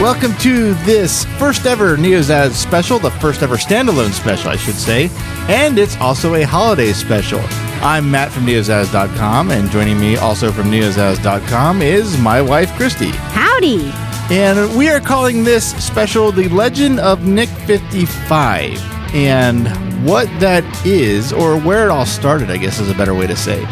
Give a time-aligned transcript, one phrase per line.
[0.00, 5.10] Welcome to this first ever Neozaz special, the first ever standalone special, I should say,
[5.46, 7.40] and it's also a holiday special.
[7.82, 13.10] I'm Matt from Neozaz.com, and joining me also from Neozaz.com is my wife, Christy.
[13.10, 13.90] Howdy.
[14.34, 18.80] And we are calling this special The Legend of Nick 55.
[19.14, 19.68] And
[20.08, 23.36] what that is, or where it all started, I guess is a better way to
[23.36, 23.66] say,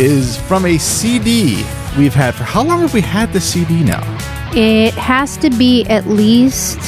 [0.00, 1.62] is from a CD
[1.98, 4.21] we've had for how long have we had the CD now?
[4.54, 6.78] It has to be at least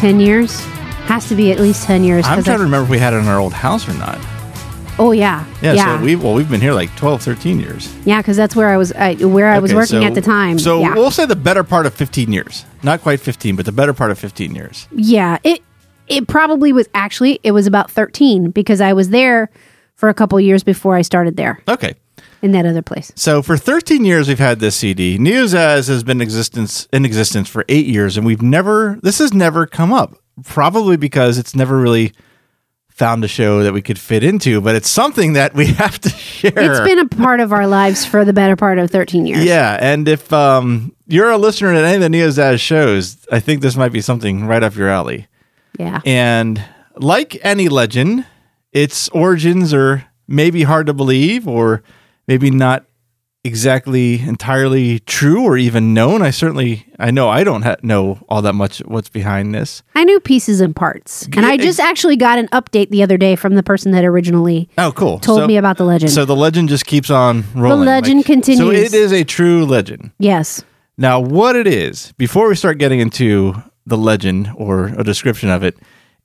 [0.00, 0.58] 10 years.
[1.06, 2.26] Has to be at least 10 years.
[2.26, 4.18] I'm trying I- to remember if we had it in our old house or not.
[4.98, 5.44] Oh, yeah.
[5.62, 5.98] Yeah, Yeah.
[5.98, 7.92] so we well we've been here like 12, 13 years.
[8.04, 10.58] yeah, because that's where I was I, where I was working so- at the time.
[10.58, 10.94] So yeah.
[10.94, 12.64] we'll say the better part of 15 years.
[12.82, 14.88] Not quite 15, but the better part of 15 years.
[14.92, 15.38] yeah.
[15.44, 15.62] It,
[16.08, 19.48] it probably was actually, it was about 13 because I was there
[19.94, 21.94] for a couple years before I started there Okay.
[22.42, 23.12] In that other place.
[23.14, 25.18] So for 13 years we've had this CD.
[25.18, 29.66] Neozaz has been existence in existence for 8 years and we've never this has never
[29.66, 30.16] come up.
[30.44, 32.12] Probably because it's never really
[32.88, 36.08] found a show that we could fit into, but it's something that we have to
[36.08, 36.52] share.
[36.56, 39.44] It's been a part of our lives for the better part of 13 years.
[39.44, 43.60] Yeah, and if um, you're a listener to any of the Neozaz shows, I think
[43.60, 45.26] this might be something right up your alley.
[45.78, 46.00] Yeah.
[46.04, 46.64] And
[46.96, 48.26] like any legend,
[48.72, 51.82] its origins are maybe hard to believe or
[52.28, 52.84] maybe not
[53.44, 56.22] exactly entirely true or even known.
[56.22, 59.82] I certainly I know I don't ha- know all that much what's behind this.
[59.96, 61.26] I knew pieces and parts.
[61.36, 64.68] And I just actually got an update the other day from the person that originally
[64.78, 65.18] Oh, cool.
[65.18, 66.12] told So- me about the legend.
[66.12, 67.80] So the legend just keeps on rolling.
[67.80, 68.92] The legend So continues.
[68.92, 70.12] it is a true legend.
[70.18, 70.62] yes.
[70.98, 73.54] Now, what it is, before we start getting into
[73.86, 75.76] the legend or a description of it,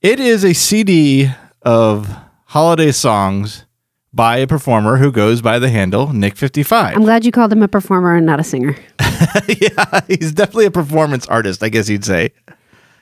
[0.01, 1.31] it is a CD
[1.63, 2.13] of
[2.45, 3.65] holiday songs
[4.13, 6.95] by a performer who goes by the handle Nick55.
[6.95, 8.75] I'm glad you called him a performer and not a singer.
[9.47, 12.31] yeah, he's definitely a performance artist, I guess you'd say.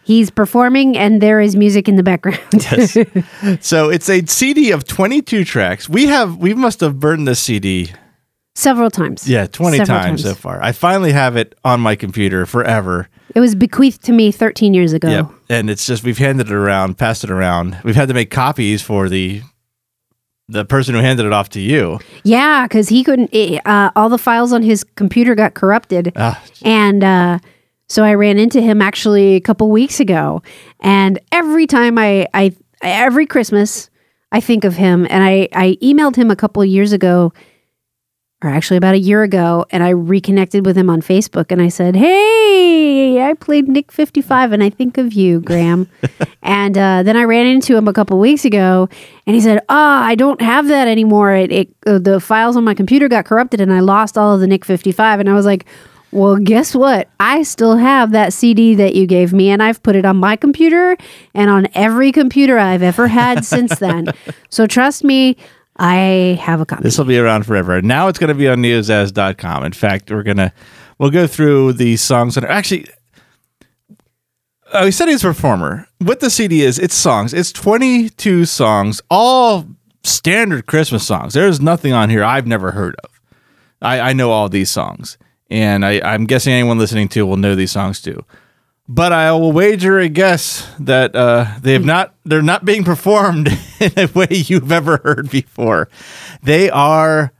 [0.03, 2.39] He's performing and there is music in the background.
[2.53, 2.97] Yes.
[3.65, 5.89] so it's a CD of 22 tracks.
[5.89, 7.91] We have, we must have burned this CD,
[8.57, 9.27] Several times.
[9.27, 10.63] yeah, 20 Several times, so far.
[10.63, 13.09] I finally have it on my computer forever.
[13.33, 15.09] It was bequeathed to me 13 years ago.
[15.09, 15.31] Yep.
[15.49, 17.77] And it's just we've handed it around, passed it around.
[17.83, 19.41] We've had to make copies for the
[20.47, 21.99] the person who handed it off to you.
[22.23, 26.13] Yeah, because he couldn't, eh, uh, all the files on his computer got corrupted.
[26.15, 27.39] Ah, And uh,
[27.87, 30.41] so I ran into him actually a couple weeks ago.
[30.81, 33.89] And every time I, I every Christmas,
[34.31, 35.07] I think of him.
[35.09, 37.33] And I, I emailed him a couple of years ago,
[38.43, 41.51] or actually about a year ago, and I reconnected with him on Facebook.
[41.51, 45.89] And I said, Hey, I played Nick 55, and I think of you, Graham.
[46.43, 48.89] and uh, then I ran into him a couple weeks ago,
[49.27, 51.33] and he said, Ah, I don't have that anymore.
[51.33, 54.39] It, it uh, the files on my computer got corrupted, and I lost all of
[54.39, 55.19] the Nick 55.
[55.19, 55.65] And I was like,
[56.15, 57.09] well, guess what?
[57.19, 60.37] I still have that CD that you gave me, and I've put it on my
[60.37, 60.95] computer
[61.33, 64.07] and on every computer I've ever had since then.
[64.49, 65.35] So trust me,
[65.77, 66.83] I have a copy.
[66.83, 67.81] this will be around forever.
[67.81, 69.65] Now it's going to be on neozaz.com.
[69.65, 70.53] In fact, we're going to
[70.97, 72.87] we'll go through the songs that are actually
[74.75, 75.87] uh, he said he's a performer.
[75.99, 77.33] What the CD is, it's songs.
[77.33, 79.65] It's 22 songs, all
[80.03, 81.33] standard Christmas songs.
[81.33, 83.09] There's nothing on here I've never heard of.
[83.81, 85.17] I, I know all these songs,
[85.49, 88.23] and I, I'm guessing anyone listening to will know these songs too.
[88.87, 92.13] But I will wager a guess that uh, they have not.
[92.23, 93.47] They're not being performed
[93.79, 95.89] in a way you've ever heard before.
[96.43, 97.33] They are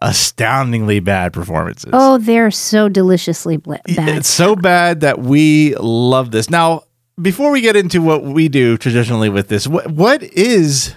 [0.00, 1.90] astoundingly bad performances.
[1.92, 3.80] oh, they're so deliciously bad.
[3.86, 6.48] It's so bad that we love this.
[6.50, 6.82] Now,
[7.20, 10.94] before we get into what we do traditionally with this, what what is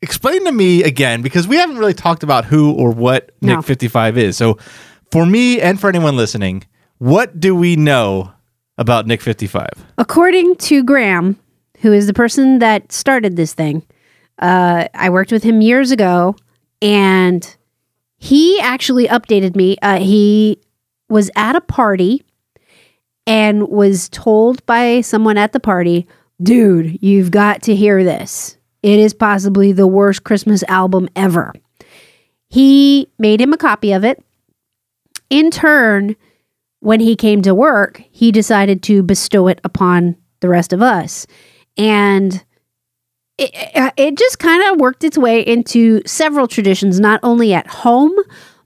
[0.00, 3.56] explain to me again because we haven't really talked about who or what No.
[3.56, 4.36] Nick 55 is.
[4.36, 4.58] So,
[5.10, 6.64] for me and for anyone listening,
[6.98, 8.32] what do we know
[8.78, 9.68] about Nick 55?
[9.98, 11.38] According to Graham,
[11.80, 13.84] who is the person that started this thing,
[14.38, 16.34] uh, I worked with him years ago,
[16.80, 17.56] and
[18.22, 19.76] he actually updated me.
[19.82, 20.60] Uh, he
[21.08, 22.24] was at a party
[23.26, 26.06] and was told by someone at the party,
[26.40, 28.56] dude, you've got to hear this.
[28.80, 31.52] It is possibly the worst Christmas album ever.
[32.48, 34.24] He made him a copy of it.
[35.28, 36.14] In turn,
[36.78, 41.26] when he came to work, he decided to bestow it upon the rest of us.
[41.76, 42.44] And
[43.42, 48.14] it, it just kind of worked its way into several traditions, not only at home,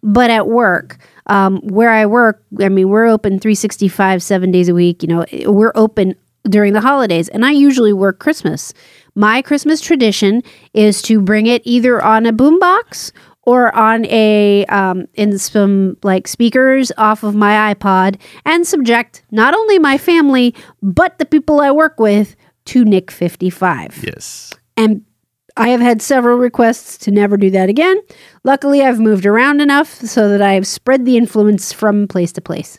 [0.02, 0.98] but at work.
[1.28, 5.02] Um, where I work, I mean, we're open 365, seven days a week.
[5.02, 6.14] You know, we're open
[6.44, 8.72] during the holidays, and I usually work Christmas.
[9.16, 10.42] My Christmas tradition
[10.72, 13.10] is to bring it either on a boombox
[13.42, 19.54] or on a um, in some like speakers off of my iPod and subject not
[19.54, 22.36] only my family but the people I work with
[22.66, 24.04] to Nick 55.
[24.04, 24.52] Yes.
[24.76, 25.04] And
[25.56, 27.98] I have had several requests to never do that again.
[28.44, 32.40] Luckily, I've moved around enough so that I have spread the influence from place to
[32.40, 32.78] place.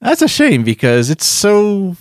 [0.00, 1.96] That's a shame because it's so.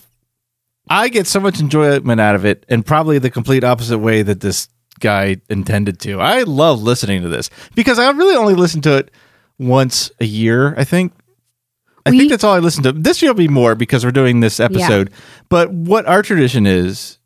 [0.89, 4.39] I get so much enjoyment out of it, and probably the complete opposite way that
[4.41, 4.67] this
[4.99, 6.19] guy intended to.
[6.19, 9.11] I love listening to this because I really only listen to it
[9.59, 11.13] once a year, I think.
[12.05, 12.91] I We- think that's all I listen to.
[12.93, 15.11] This year will be more because we're doing this episode.
[15.49, 17.19] But what our tradition is,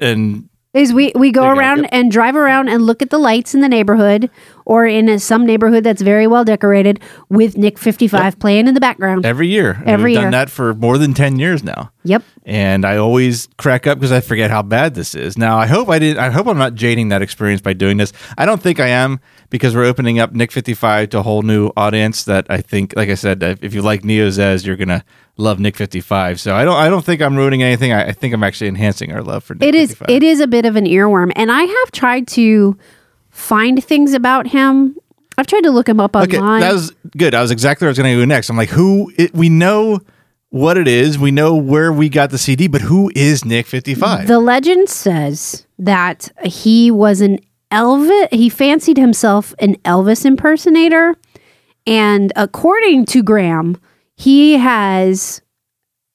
[0.00, 3.10] and Is we, we go There you go, around and drive around and look at
[3.10, 4.30] the lights in the neighborhood
[4.64, 8.80] or in a, some neighborhood that's very well decorated with Nick 55 playing in the
[8.80, 9.24] background.
[9.26, 11.90] every year, Every we've done that for more than 10 years now.
[12.04, 12.24] Yep.
[12.44, 15.38] and I always crack up because I forget how bad this is.
[15.38, 16.18] Now, I hope I didn't.
[16.18, 18.12] I hope I'm not jading that experience by doing this.
[18.36, 19.20] I don't think I am
[19.50, 22.24] because we're opening up Nick 55 to a whole new audience.
[22.24, 25.04] That I think, like I said, if you like Neozaz, you're gonna
[25.36, 26.40] love Nick 55.
[26.40, 26.76] So I don't.
[26.76, 27.92] I don't think I'm ruining anything.
[27.92, 30.10] I, I think I'm actually enhancing our love for Nick It is 55.
[30.16, 32.76] it is a bit of an earworm and I have tried to
[33.32, 34.96] find things about him.
[35.36, 36.60] I've tried to look him up Okay, online.
[36.60, 37.34] that was good.
[37.34, 38.48] I was exactly where I was going to go next.
[38.50, 39.10] I'm like, who?
[39.18, 40.00] It, we know
[40.50, 41.18] what it is.
[41.18, 44.28] We know where we got the CD, but who is Nick 55?
[44.28, 47.38] The legend says that he was an
[47.72, 48.28] Elvis.
[48.32, 51.16] He fancied himself an Elvis impersonator,
[51.86, 53.80] and according to Graham,
[54.14, 55.40] he has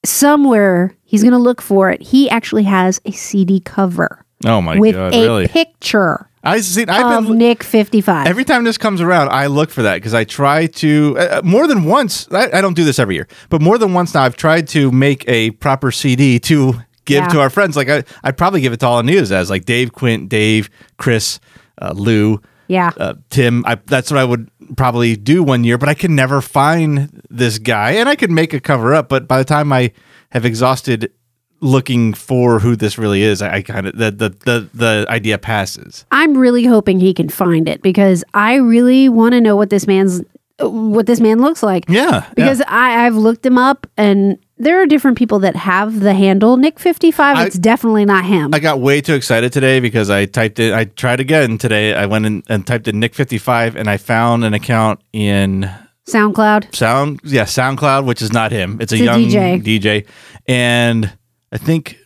[0.04, 2.00] somewhere he's going to look for it.
[2.00, 5.48] He actually has a CD cover oh my with god, With a really?
[5.48, 6.84] picture I see.
[6.86, 8.26] I've been Nick Fifty Five.
[8.26, 11.66] Every time this comes around, I look for that because I try to uh, more
[11.66, 12.28] than once.
[12.30, 14.90] I, I don't do this every year, but more than once now, I've tried to
[14.92, 16.74] make a proper CD to
[17.04, 17.28] give Yeah.
[17.28, 17.76] to our friends.
[17.76, 20.70] Like I, I'd probably give it to all the news as like Dave, Quint, Dave,
[20.96, 21.40] Chris,
[21.82, 23.64] uh, Lou, yeah, uh, Tim.
[23.66, 27.58] I, that's what I would probably do one year, but I can never find this
[27.58, 29.08] guy, and I could make a cover up.
[29.08, 29.92] But by the time I
[30.30, 31.10] have exhausted
[31.60, 35.38] looking for who this really is, I, I kind of the, the the the idea
[35.38, 36.04] passes.
[36.10, 39.86] I'm really hoping he can find it because I really want to know what this
[39.86, 40.22] man's
[40.60, 41.84] what this man looks like.
[41.88, 42.30] Yeah, yeah.
[42.34, 46.56] because I, I've looked him up and there are different people that have the handle
[46.56, 47.46] Nick 55.
[47.46, 48.52] It's definitely not him.
[48.52, 50.74] I got way too excited today because I typed it.
[50.74, 51.94] I tried again today.
[51.94, 55.70] I went in and typed in Nick fifty five, and I found an account in
[56.08, 56.74] SoundCloud.
[56.74, 57.20] Sound.
[57.22, 58.78] Yeah, SoundCloud, which is not him.
[58.80, 59.62] It's a It's a young DJ.
[59.62, 60.06] DJ,
[60.46, 61.12] and
[61.52, 61.98] I think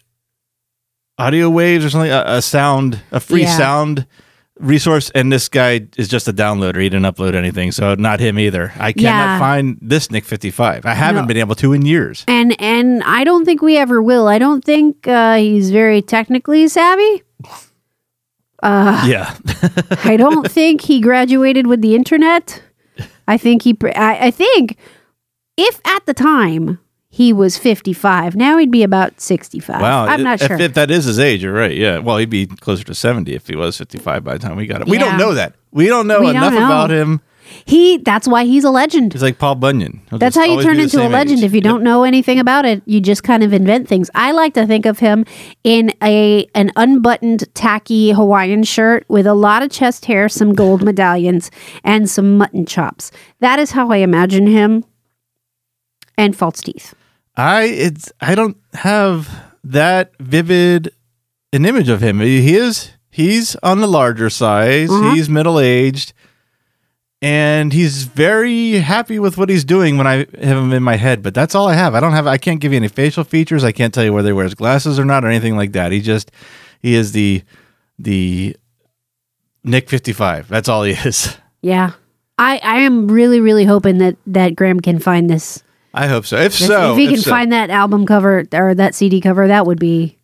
[1.19, 2.11] Audio Waves or something.
[2.11, 3.56] A, a sound, a free Yeah.
[3.56, 4.06] sound
[4.59, 6.81] resource, and this guy is just a downloader.
[6.81, 8.73] He didn't upload anything, so not him either.
[8.79, 9.39] I cannot Yeah.
[9.39, 10.87] find this Nick fifty five.
[10.87, 11.27] I haven't No.
[11.29, 12.25] been able to in years.
[12.29, 14.29] And and I don't think we ever will.
[14.29, 17.23] I don't think uh, he's very technically savvy.
[18.62, 19.35] Uh, Yeah,
[20.05, 22.62] I don't think he graduated with the internet.
[23.27, 23.77] I think he.
[23.97, 24.77] I, I think
[25.56, 26.79] if at the time
[27.14, 29.82] he was 55, now he'd be about 65.
[29.82, 30.59] Wow, I'm not if, sure.
[30.59, 31.76] If that is his age, you're right.
[31.76, 34.67] Yeah, well, he'd be closer to seventy if he was fifty-five by the time we
[34.67, 34.88] got him.
[34.88, 35.11] We Yeah.
[35.11, 35.55] don't know that.
[35.73, 36.64] We don't know We don't enough know.
[36.64, 37.20] about him.
[37.67, 37.99] he.
[37.99, 39.12] That's why he's a legend.
[39.12, 40.00] He's like Paul Bunyan.
[40.09, 41.41] He'll That's how you turn into a legend.
[41.41, 41.44] age.
[41.44, 41.64] If you Yep.
[41.64, 44.08] don't know anything about it, you just kind of invent things.
[44.15, 45.26] I like to think of him
[45.65, 50.82] in a an unbuttoned, tacky Hawaiian shirt with a lot of chest hair, some gold
[50.91, 51.50] medallions,
[51.85, 53.11] and some mutton chops.
[53.41, 54.84] That is how I imagine him.
[56.17, 56.94] And false teeth.
[57.36, 59.29] I it's I don't have
[59.65, 60.93] that vivid
[61.53, 62.20] an image of him.
[62.20, 64.91] He is he's on the larger size.
[64.91, 65.15] Uh-huh.
[65.15, 66.12] He's middle aged,
[67.20, 71.22] and he's very happy with what he's doing when I have him in my head.
[71.22, 71.94] But that's all I have.
[71.94, 72.27] I don't have.
[72.27, 73.65] I can't give you any facial features.
[73.65, 75.93] I can't tell you whether he wears glasses or not or anything like that.
[75.93, 76.31] He just
[76.81, 77.43] he is the
[77.98, 78.56] the
[79.65, 80.48] Nick fifty five.
[80.48, 81.36] That's all he is.
[81.62, 81.93] Yeah.
[82.39, 85.62] I, I am really, really hoping that, that Graham can find this.
[85.94, 86.37] I hope so.
[86.37, 87.31] If so, if he can so.
[87.31, 90.19] find that album cover or that CD cover, that would be.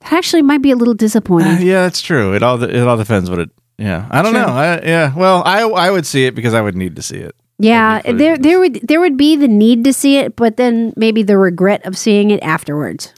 [0.00, 1.66] That actually might be a little Uh, disappointing.
[1.66, 2.34] yeah, that's true.
[2.34, 3.50] It all it all depends what it.
[3.78, 4.42] Yeah, I don't True.
[4.42, 4.48] know.
[4.48, 7.34] I, yeah, well, I I would see it because I would need to see it.
[7.60, 11.22] Yeah, there there would there would be the need to see it, but then maybe
[11.22, 13.12] the regret of seeing it afterwards.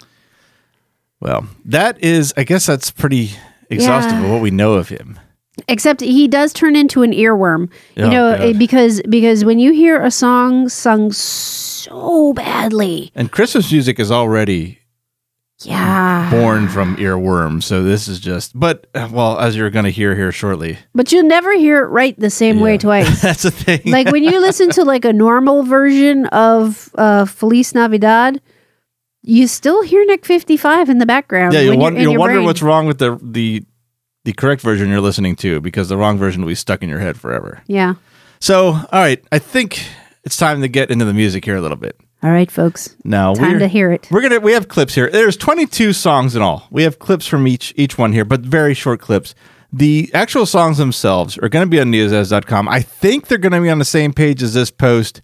[1.21, 3.31] Well, that is, I guess that's pretty
[3.69, 4.25] exhaustive Yeah.
[4.25, 5.19] of what we know of him.
[5.69, 8.59] Except he does turn into an earworm, you Oh, know, God.
[8.59, 14.79] because because when you hear a song sung so badly, And Christmas music is already
[15.63, 18.59] yeah, born from earworms, so this is just.
[18.59, 21.89] But uh, well, as you're going to hear here shortly, but you'll never hear it
[21.89, 23.21] right the same way twice.
[23.23, 23.81] that's the thing.
[23.85, 28.41] like when you listen to like a normal version of uh, Feliz Navidad,
[29.23, 31.53] you still hear Nick fifty five in the background.
[31.53, 33.63] yeah, you'll, you're, wonder, you'll your wonder what's wrong with the the
[34.25, 36.99] the correct version you're listening to because the wrong version will be stuck in your
[36.99, 37.63] head forever.
[37.67, 37.95] Yeah.
[38.39, 39.85] So, all right, I think
[40.25, 41.99] it's time to get into the music here a little bit.
[42.23, 42.97] All right, folks.
[43.03, 44.07] Now, Time to hear it.
[44.11, 45.09] We're gonna we have clips here.
[45.11, 46.67] There's 22 songs in all.
[46.71, 49.35] We have clips from each each one here, but very short clips.
[49.73, 52.69] The actual songs themselves are going to be on neozaz.com.
[52.69, 55.23] I think they're going to be on the same page as this post.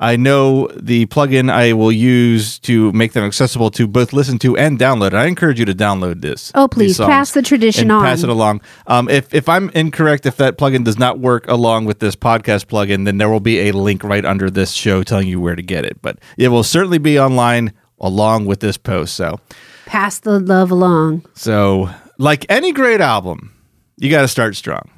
[0.00, 4.56] I know the plugin I will use to make them accessible to both listen to
[4.56, 5.12] and download.
[5.12, 6.52] I encourage you to download this.
[6.54, 8.02] Oh, please pass the tradition and on.
[8.04, 8.60] Pass it along.
[8.86, 12.66] Um, if if I'm incorrect, if that plugin does not work along with this podcast
[12.66, 15.62] plugin, then there will be a link right under this show telling you where to
[15.62, 16.00] get it.
[16.00, 19.16] But it will certainly be online along with this post.
[19.16, 19.40] So
[19.86, 21.24] Pass the love along.
[21.34, 23.52] so like any great album,
[23.96, 24.90] you got to start strong.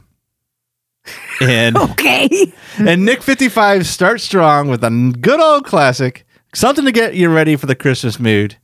[1.40, 2.52] And Okay.
[2.78, 7.56] and Nick 55 starts strong with a good old classic, something to get you ready
[7.56, 8.56] for the Christmas mood.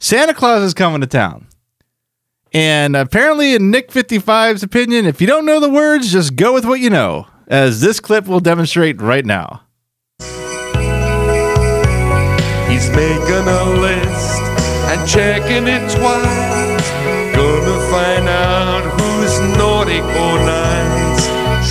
[0.00, 1.46] Santa Claus is coming to town.
[2.52, 6.64] And apparently, in Nick 55's opinion, if you don't know the words, just go with
[6.64, 9.62] what you know, as this clip will demonstrate right now.
[12.68, 14.40] He's making a list
[14.90, 16.90] and checking it twice.
[17.36, 18.79] Gonna find out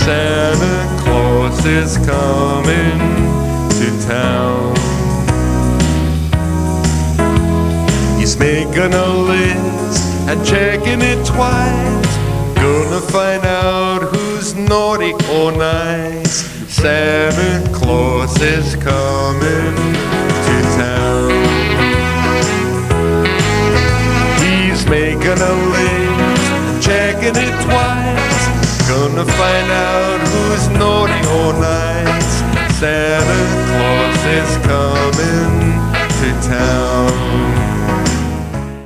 [0.05, 2.99] Santa Claus is coming
[3.77, 4.73] to town.
[8.17, 12.15] He's making a list and checking it twice.
[12.55, 16.47] Gonna find out who's naughty or nice.
[16.73, 19.75] Santa Claus is coming
[20.45, 21.31] to town.
[24.43, 27.98] He's making a list and checking it twice.
[28.89, 32.31] Gonna find out who's naughty or nice.
[32.79, 35.53] Santa Claus is coming
[36.19, 37.13] to town.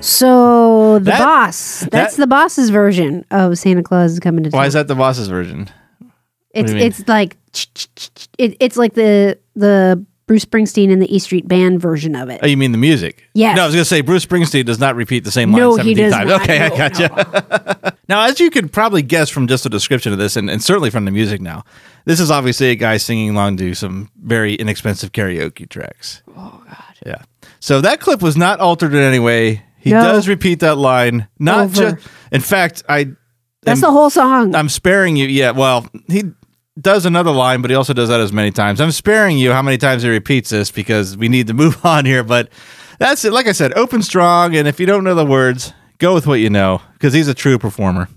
[0.01, 1.87] So the That- boss.
[1.91, 4.57] That's that- the boss's version of Santa Claus is coming to town.
[4.59, 5.69] Why is that the boss's version?
[6.53, 6.87] It's do you mean?
[6.87, 7.37] it's like
[8.37, 12.39] it, it's like the the Bruce Springsteen and the E Street Band version of it.
[12.41, 13.23] Oh, you mean the music?
[13.33, 13.55] Yes.
[13.57, 15.75] No, I was going to say Bruce Springsteen does not repeat the same line No,
[15.75, 16.29] 17 he does times.
[16.29, 16.41] not.
[16.43, 17.93] Okay, I No, gotcha.
[18.09, 20.89] now, as you could probably guess from just the description of this, and, and certainly
[20.89, 21.65] from the music now,
[22.05, 26.21] this is obviously a guy singing along to some very inexpensive karaoke tracks.
[26.29, 26.83] oh God.
[27.05, 27.21] Yeah.
[27.59, 29.61] So that clip was not altered in any way.
[29.77, 30.01] He No.
[30.01, 31.27] does repeat that line.
[31.39, 31.97] Not just.
[32.31, 33.07] In fact, I.
[33.63, 34.55] That's am- the whole song.
[34.55, 35.27] I'm sparing you.
[35.27, 35.51] Yeah.
[35.51, 36.23] Well, he
[36.79, 38.81] does another line, but he also does that as many times.
[38.81, 42.05] I'm sparing you how many times he repeats this because we need to move on
[42.05, 42.23] here.
[42.23, 42.49] But
[42.99, 43.33] that's it.
[43.33, 46.39] Like I said, open strong, and if you don't know the words, go with what
[46.39, 48.09] you know because he's a true performer.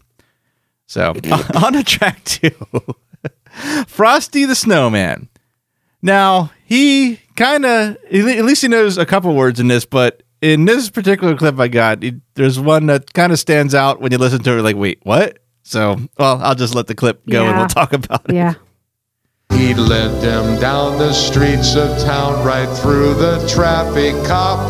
[0.87, 1.15] So
[1.63, 2.51] on to track two,
[3.87, 5.29] Frosty the Snowman.
[6.03, 10.65] Now he kind of at least he knows a couple words in this, but in
[10.65, 14.19] this particular clip I got, it, there's one that kind of stands out when you
[14.19, 14.63] listen to it.
[14.63, 15.39] Like, wait, what?
[15.69, 18.37] So, well, I'll just let the clip go and we'll talk about it.
[18.37, 18.55] yeah.
[19.51, 24.61] He led them down the streets of town, right through the traffic cop.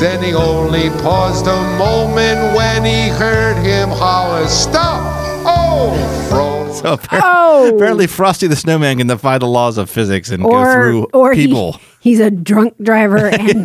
[0.00, 5.02] Then he only paused a moment when he heard him holler, Stop!
[5.46, 5.92] Oh,
[6.30, 6.72] Fro!
[6.72, 7.74] So apparently, Oh.
[7.76, 11.32] apparently, Frosty the Snowman can defy the laws of physics and go Or through or
[11.34, 11.80] he- people.
[12.00, 13.64] he's a drunk driver and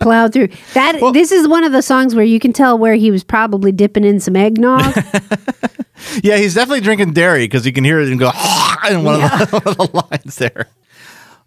[0.00, 0.48] plowed through.
[0.74, 3.70] That this is one of the songs where you can tell where he was probably
[3.70, 4.92] dipping in some eggnog.
[6.22, 8.30] Yeah, he's definitely drinking dairy because you can hear it and go
[8.90, 10.68] in one, of, the, one of the lines there.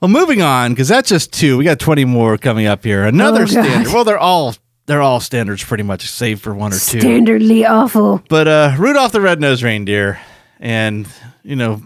[0.01, 1.57] Well, moving on because that's just two.
[1.57, 3.05] We got twenty more coming up here.
[3.05, 3.49] Another Oh, God.
[3.49, 3.93] standard.
[3.93, 4.53] Well, they're all
[4.85, 6.99] they're all standards pretty much, save for one or two.
[6.99, 8.21] Standardly awful.
[8.27, 10.19] But uh, Rudolph the Red-Nosed Reindeer,
[10.59, 11.07] and
[11.43, 11.81] you know,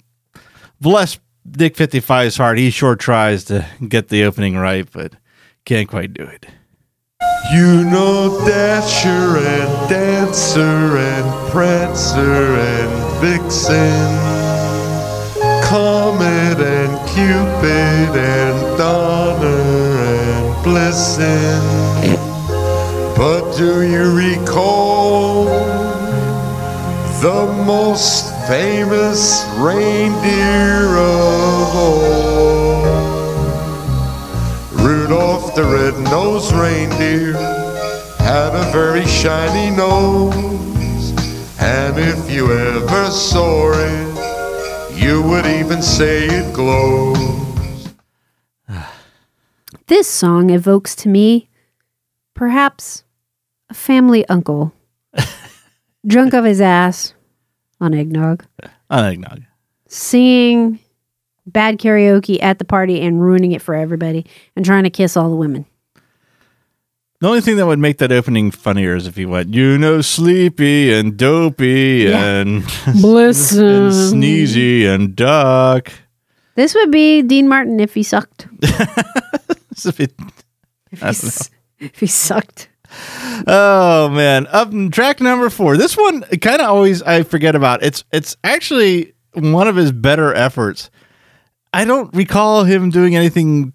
[0.81, 1.19] bless
[1.49, 2.57] Dick 55's heart.
[2.57, 5.13] He sure tries to get the opening right, but
[5.65, 6.47] can't quite do it.
[7.49, 14.11] You know Dasher and Dancer and Prancer and Vixen,
[15.63, 21.63] Comet and Cupid and Donner and Blitzen.
[23.15, 25.45] But do you recall
[27.21, 32.76] the most famous reindeer of all?
[35.57, 37.33] Rudolph the red-nosed reindeer
[38.19, 41.11] had a very shiny nose,
[41.59, 47.89] and if you ever saw it, you would even say it glows.
[49.87, 51.49] This song evokes to me
[52.33, 53.03] perhaps
[53.69, 54.73] a family uncle
[56.05, 57.13] drunk of his ass
[57.79, 58.45] on eggnog,
[58.89, 59.43] On eggnog.
[59.87, 60.79] singing
[61.47, 64.25] bad karaoke at the party and ruining it for everybody
[64.55, 65.65] and trying to kiss all the women.
[67.19, 70.01] The only thing that would make that opening funnier is if he went, you know,
[70.01, 72.23] sleepy and dopey Yeah.
[72.41, 72.63] and,
[73.01, 73.53] Bliss.
[73.53, 75.91] and sneezy and duck.
[76.53, 78.47] This would be Dean Martin if he sucked.
[79.71, 81.49] It's a If he, don't
[81.79, 82.69] if he sucked.
[83.45, 85.77] Oh man, up in track number four.
[85.77, 87.83] This one kind of always I forget about.
[87.83, 90.89] It's it's actually one of his better efforts.
[91.73, 93.73] I don't recall him doing anything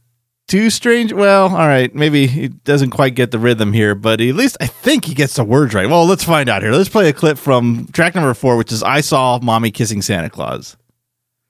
[0.48, 1.12] too strange.
[1.12, 4.66] Well, all right, maybe he doesn't quite get the rhythm here, but at least I
[4.66, 5.88] think he gets the words right.
[5.88, 6.72] Well, let's find out here.
[6.72, 10.28] Let's play a clip from track number four, which is "I Saw Mommy Kissing Santa
[10.28, 10.76] Claus."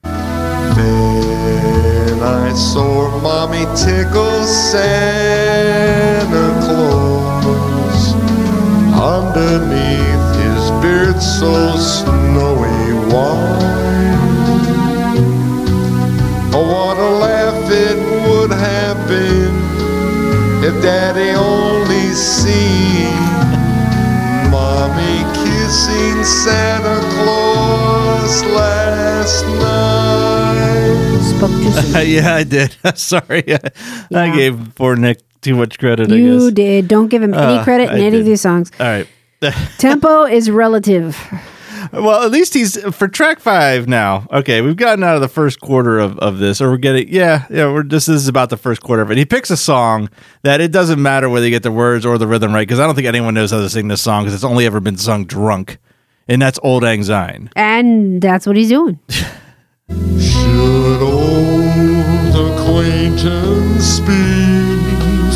[0.02, 0.12] Then
[2.22, 5.00] I saw mommy tickle Santa
[6.62, 8.14] Claus
[8.94, 14.21] underneath his beard so snowy white.
[20.82, 23.14] Daddy only seen
[24.50, 31.20] mommy kissing Santa Claus last night.
[31.36, 32.06] Spoke too soon.
[32.10, 32.76] yeah, I did.
[32.98, 33.44] Sorry,
[34.12, 36.10] I gave poor Nick too much credit.
[36.10, 36.52] I You guess.
[36.52, 36.88] did.
[36.88, 38.20] Don't give him any Uh, credit in I any did.
[38.20, 38.72] of these songs.
[38.80, 39.06] All right.
[39.78, 41.16] Tempo is relative.
[41.92, 44.26] Well, at least he's for track five now.
[44.30, 47.46] Okay, we've gotten out of the first quarter of, of this, or we're getting yeah,
[47.50, 47.72] yeah.
[47.72, 49.18] We're this is about the first quarter of it.
[49.18, 50.08] He picks a song
[50.42, 52.86] that it doesn't matter whether you get the words or the rhythm right because I
[52.86, 55.24] don't think anyone knows how to sing this song because it's only ever been sung
[55.24, 55.78] drunk,
[56.28, 57.50] and that's Auld Lang Syne.
[57.56, 58.98] And that's what he's doing.
[60.18, 64.22] Should old acquaintance be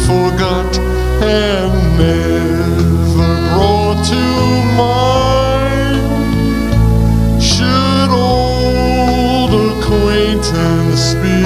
[0.06, 0.78] forgot
[1.22, 5.25] and never brought to mind?
[10.48, 11.42] Acquaintance be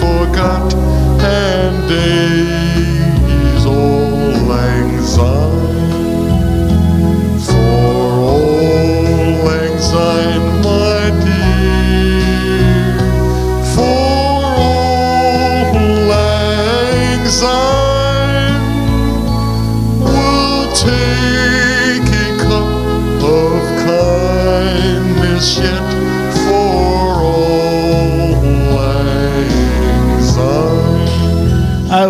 [0.00, 0.74] forgot
[1.22, 5.00] and days old lang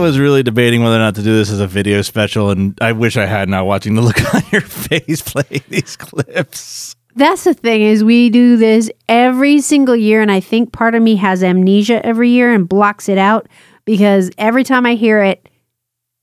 [0.07, 2.93] was really debating whether or not to do this as a video special, and I
[2.93, 6.95] wish I had not watching the look on your face playing these clips.
[7.17, 11.03] That's the thing is we do this every single year and I think part of
[11.03, 13.49] me has amnesia every year and blocks it out
[13.87, 15.49] because every time I hear it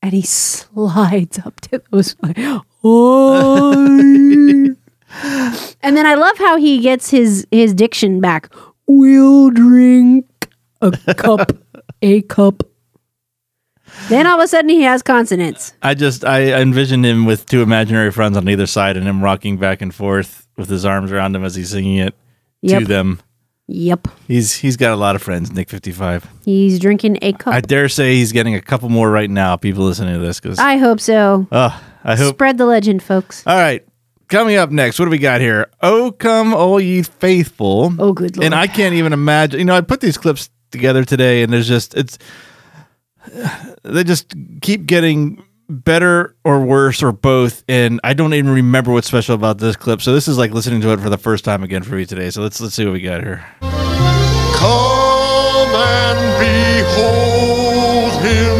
[0.04, 2.15] and he slides up to those
[2.84, 3.84] oh
[5.82, 8.54] and then I love how he gets his his diction back.
[8.86, 10.28] We'll drink
[10.80, 11.52] a cup,
[12.04, 12.63] a cup.
[14.10, 15.73] Then all of a sudden he has consonants.
[15.82, 19.58] I just I envisioned him with two imaginary friends on either side and him rocking
[19.58, 22.13] back and forth with his arms around him as he's singing it
[22.67, 23.21] to them.
[23.67, 24.10] Yep.
[24.27, 26.27] He's he's got a lot of friends, Nick fifty five.
[26.43, 27.53] He's drinking a cup.
[27.53, 29.56] I dare say he's getting a couple more right now.
[29.56, 31.47] People listening to this because I hope so.
[31.51, 32.36] oh, I hope.
[32.36, 33.47] Spread the legend, folks.
[33.47, 33.86] All right,
[34.27, 35.69] coming up next, what do we got here?
[35.82, 37.93] Oh, come all ye faithful.
[37.99, 38.45] Oh, good lord.
[38.45, 39.60] and I can't even imagine.
[39.60, 42.17] You know, I put these clips together today, and there's just it's
[43.83, 49.07] they just keep getting better or worse or both, and I don't even remember what's
[49.07, 50.01] special about this clip.
[50.01, 52.29] So this is like listening to it for the first time again for me today.
[52.29, 53.43] So let's let's see what we got here.
[53.62, 58.57] Come and behold him,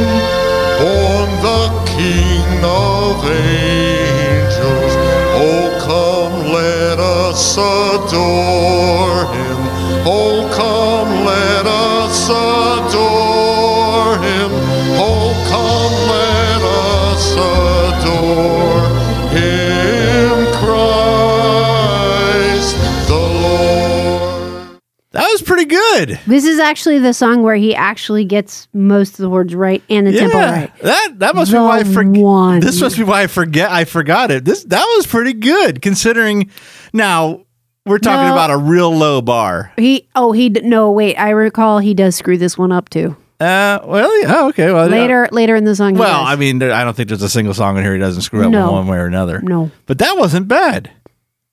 [0.80, 4.96] born the King of angels.
[5.36, 9.58] Oh, come, let us adore him.
[10.06, 12.73] Oh, come, let us adore
[25.66, 26.20] pretty good.
[26.28, 30.08] This is actually the song where he actually gets most of the words right and
[30.08, 30.76] the tempo right.
[30.82, 32.22] that that must be why I forget.
[32.22, 32.60] one.
[32.60, 33.72] This must be why I forget.
[33.72, 34.46] I forgot it.
[34.46, 36.50] This that was pretty good considering.
[36.94, 37.46] Now
[37.86, 38.34] we're talking No.
[38.34, 39.74] about a real low bar.
[39.78, 43.80] He oh he no wait I recall he does screw this one up too Uh,
[43.86, 44.72] well, yeah, okay.
[44.72, 44.96] Well, yeah.
[44.96, 45.96] later later in the song.
[45.96, 46.24] Well.
[46.24, 48.52] I mean, I don't think there's a single song in here he doesn't screw up
[48.52, 48.72] No.
[48.72, 49.42] one way or another.
[49.42, 50.92] no But that wasn't bad.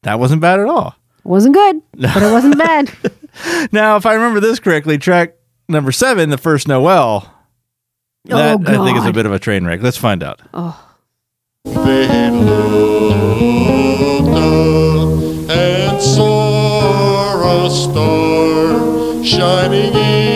[0.03, 0.95] That wasn't bad at all.
[1.25, 2.91] wasn't good but it wasn't bad.
[3.73, 5.35] Now, if I remember this correctly, track
[5.69, 7.33] number seven, the first Noel.
[8.31, 9.83] Oh, that Oh, I think is a bit of a train wreck.
[9.83, 10.41] Let's find out.
[10.53, 10.87] Oh.
[11.65, 12.69] They looked
[14.31, 20.30] up and saw a star shining in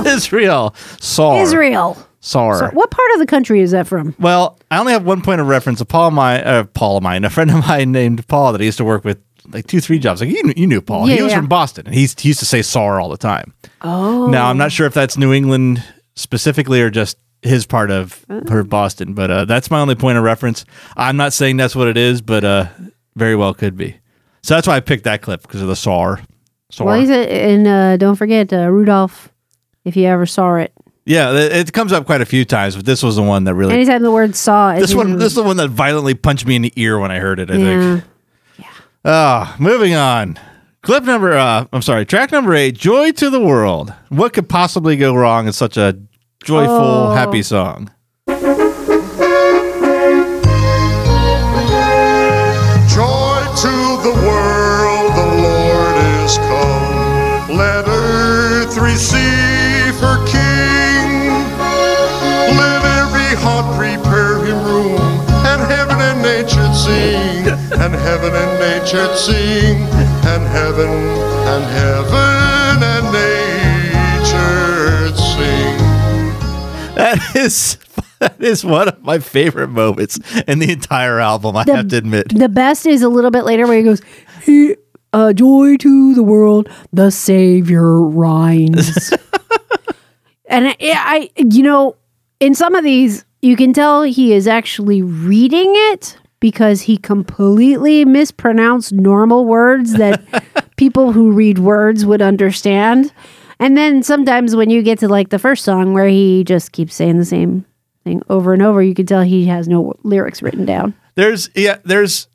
[0.00, 0.16] Israel.
[0.16, 0.74] Israel.
[1.00, 1.42] Sar.
[1.42, 2.06] Israel.
[2.20, 2.58] Sar.
[2.58, 4.14] So what part of the country is that from?
[4.18, 5.80] Well, I only have one point of reference.
[5.80, 8.60] A Paul of mine, uh, Paul of mine, a friend of mine named Paul that
[8.60, 9.20] I used to work with
[9.52, 10.20] like two, three jobs.
[10.20, 11.06] Like you, knew- you knew Paul.
[11.06, 11.38] he was yeah.
[11.38, 13.54] from Boston, and he's, he used to say "sar" all the time.
[13.82, 14.26] Oh.
[14.28, 18.60] Now I'm not sure if that's New England specifically or just his part of part
[18.60, 20.64] of Boston, but uh, that's my only point of reference.
[20.96, 22.68] I'm not saying that's what it is, but uh,
[23.14, 23.96] very well could be.
[24.42, 26.20] So that's why I picked that clip because of the "sar."
[26.70, 26.86] Sar.
[26.86, 29.32] Well, he's a, and uh, don't forget uh, Rudolph,
[29.86, 30.72] if you ever saw it.
[31.06, 33.72] yeah, it, comes up quite a few times, but this was the one that really.
[33.72, 36.56] Anytime the word saw is This one, this is the one that violently punched me
[36.56, 37.50] in the ear when I heard it.
[37.50, 38.00] I yeah.
[38.00, 38.04] think.
[39.04, 40.36] Ah, moving on.
[40.82, 43.92] Clip number, uh, I'm sorry, track number eight, Joy to the World.
[44.08, 45.96] What could possibly go wrong in such a
[46.44, 47.14] joyful, Oh.
[47.14, 47.90] happy song?
[68.94, 73.04] And sing, and heaven and heaven and
[74.22, 75.76] nature sing.
[76.94, 77.78] That is,
[78.20, 82.28] that is one of my favorite moments in the entire album, I have to admit.
[82.28, 84.00] The best is a little bit later where he goes,
[84.44, 84.76] he,
[85.12, 89.10] uh, "Joy to the world, the Savior reigns."
[90.46, 91.96] and I, I, you know,
[92.38, 98.04] in some of these, you can tell he is actually reading it because he completely
[98.04, 100.22] mispronounced normal words that
[100.76, 103.12] people who read words would understand.
[103.58, 106.94] And then sometimes when you get to like the first song where he just keeps
[106.94, 107.64] saying the same
[108.04, 110.94] thing over and over, you can tell he has no lyrics written down.
[111.14, 112.28] There's, yeah, there's,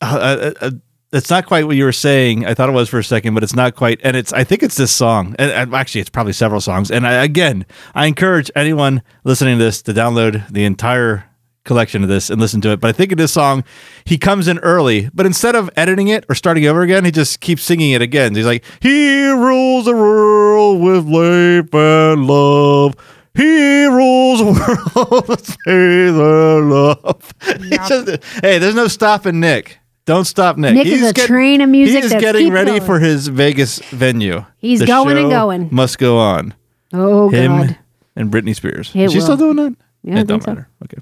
[0.00, 0.70] uh, uh, uh,
[1.12, 2.44] it's not quite what you were saying.
[2.44, 4.00] I thought it was for a second, but it's not quite.
[4.02, 5.36] And it's, I think it's this song.
[5.38, 6.90] And, and actually, it's probably several songs.
[6.90, 11.24] And I, again, I encourage anyone listening to this to download the entire
[11.64, 12.80] collection of this and listen to it.
[12.80, 13.64] But I think in this song,
[14.04, 17.40] he comes in early, but instead of editing it or starting over again, he just
[17.40, 18.34] keeps singing it again.
[18.34, 22.94] He's like, He rules the world with life and love.
[23.34, 24.44] He rules the
[25.10, 27.34] world with faith and love.
[27.46, 29.78] It's just- hey, there's no stopping Nick.
[30.06, 30.74] Don't stop Nick.
[30.74, 32.82] Nick is a train of music He's getting ready going.
[32.82, 34.44] for his Vegas venue.
[34.58, 35.68] He's The going and going.
[35.72, 36.52] Must go on.
[36.92, 37.78] Oh Him God!
[38.14, 38.90] and Britney Spears.
[38.94, 39.24] It Is she will.
[39.24, 39.74] still doing that?
[40.04, 40.50] Yeah, it don't think so.
[40.50, 40.68] matter.
[40.84, 40.98] Okay.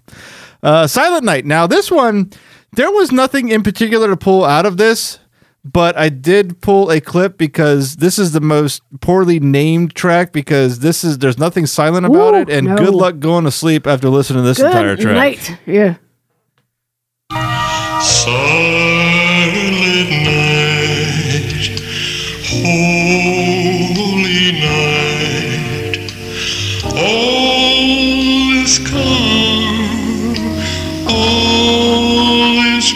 [0.63, 1.45] Uh, Silent Night.
[1.45, 2.31] Now this one,
[2.73, 5.19] there was nothing in particular to pull out of this,
[5.65, 10.79] but I did pull a clip because this is the most poorly named track because
[10.79, 12.77] this is there's nothing silent about Ooh, it, and no.
[12.77, 15.15] good luck going to sleep after listening to this entire Good track.
[15.15, 15.59] night.
[15.67, 15.97] Yeah.
[18.01, 18.82] Silent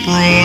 [0.07, 0.36] Bye.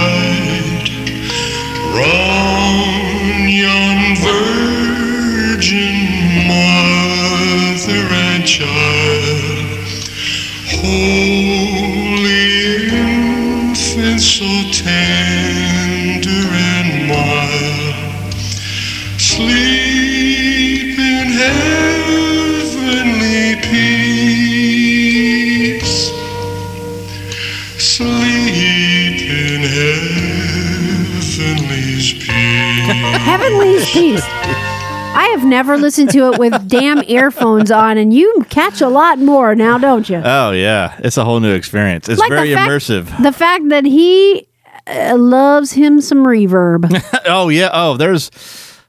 [35.91, 40.09] Listened to it with damn earphones on, and you catch a lot more now, don't
[40.09, 40.21] you?
[40.23, 42.07] Oh yeah, it's a whole new experience.
[42.07, 43.23] It's Like the very fact- immersive.
[43.23, 44.47] The fact that he
[44.87, 46.89] uh, loves him some reverb.
[47.25, 47.69] oh yeah.
[47.73, 48.31] Oh, there's.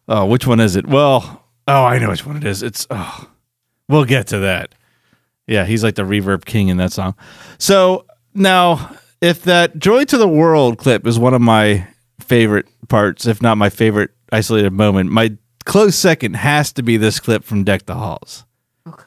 [0.06, 0.86] Oh, which one is it?
[0.86, 2.62] Well, oh, I know which one it is.
[2.62, 2.86] It's.
[2.90, 3.28] Oh,
[3.88, 4.72] we'll get to that.
[5.48, 7.16] Yeah, he's like the reverb king in that song.
[7.58, 11.84] So now, if that "Joy to the World" clip is one of my
[12.20, 17.20] favorite parts, if not my favorite isolated moment, my close second has to be this
[17.20, 18.44] clip from Deck the Halls.
[18.86, 19.04] Okay.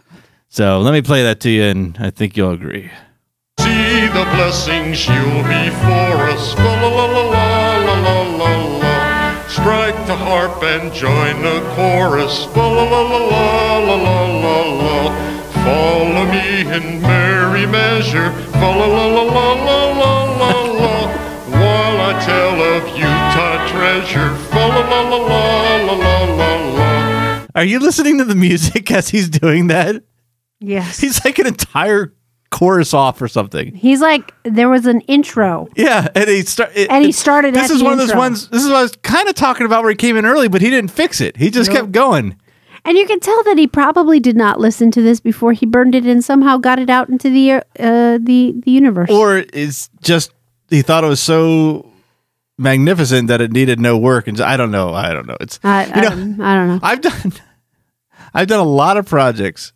[0.50, 2.90] So let me play that to you, and I think you'll agree.
[3.60, 6.56] See the blessings you'll be for us.
[6.58, 9.48] La la la la la la la la.
[9.48, 12.48] Strike the harp and join the chorus.
[12.56, 15.36] La la la la la la la la.
[15.66, 18.30] Follow me in merry measure.
[18.54, 19.85] La la la la la la.
[24.00, 24.30] pleasure.
[24.52, 27.48] La la la la la la la.
[27.56, 30.04] Are you listening to the music as he's doing that?
[30.60, 31.00] Yes.
[31.00, 32.14] He's like an entire
[32.52, 33.74] chorus off or something.
[33.74, 35.68] He's like, there was an intro.
[35.76, 36.44] Yeah, and he
[36.90, 37.54] and he started.
[37.54, 38.04] This is one intro.
[38.04, 38.50] of those ones.
[38.50, 40.62] This is what I was kind of talking about where he came in early, but
[40.62, 41.38] he didn't fix it.
[41.38, 41.80] He just nope.
[41.80, 42.38] kept going.
[42.84, 45.96] And you can tell that he probably did not listen to this before he burned
[45.96, 49.10] it and somehow got it out into the uh, the the universe.
[49.10, 50.32] Or is just
[50.70, 51.92] he thought it was so
[52.58, 54.28] magnificent that it needed no work.
[54.28, 54.94] And I don't know.
[54.94, 55.38] I don't know.
[55.40, 56.80] It's I, you know, um, I don't know.
[56.84, 57.34] I've done
[58.34, 59.72] I've done a lot of projects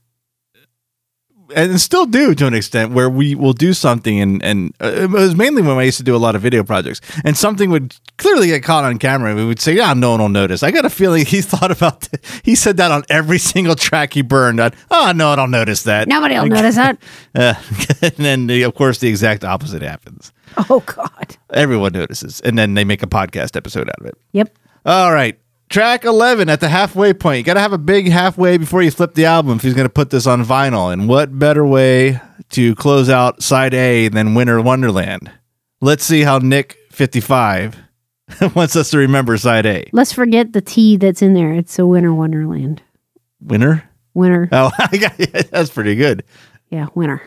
[1.55, 5.09] and still do to an extent where we will do something and and uh, it
[5.09, 7.95] was mainly when I used to do a lot of video projects and something would
[8.17, 10.69] clearly get caught on camera and we would say yeah no one will notice I
[10.69, 14.21] got a feeling he thought about th- he said that on every single track he
[14.21, 17.01] burned on oh no one will notice that Nobody will notice that.
[17.33, 17.55] uh,
[18.03, 20.31] and then of course the exact opposite happens
[20.69, 21.37] Oh God.
[21.51, 24.57] everyone notices and then they make a podcast episode out of it Yep.
[24.85, 25.39] all right.
[25.69, 27.37] Track 11 at the halfway point.
[27.37, 29.85] You got to have a big halfway before you flip the album if he's going
[29.85, 30.91] to put this on vinyl.
[30.91, 35.31] And what better way to close out side A than Winter Wonderland?
[35.79, 37.77] Let's see how Nick 55
[38.55, 39.87] wants us to remember side A.
[39.93, 41.53] Let's forget the T that's in there.
[41.53, 42.81] It's a winter wonderland.
[43.39, 43.87] Winter?
[44.15, 44.49] Winter.
[44.51, 44.71] Oh,
[45.51, 46.23] that's pretty good.
[46.71, 47.21] Yeah, winter.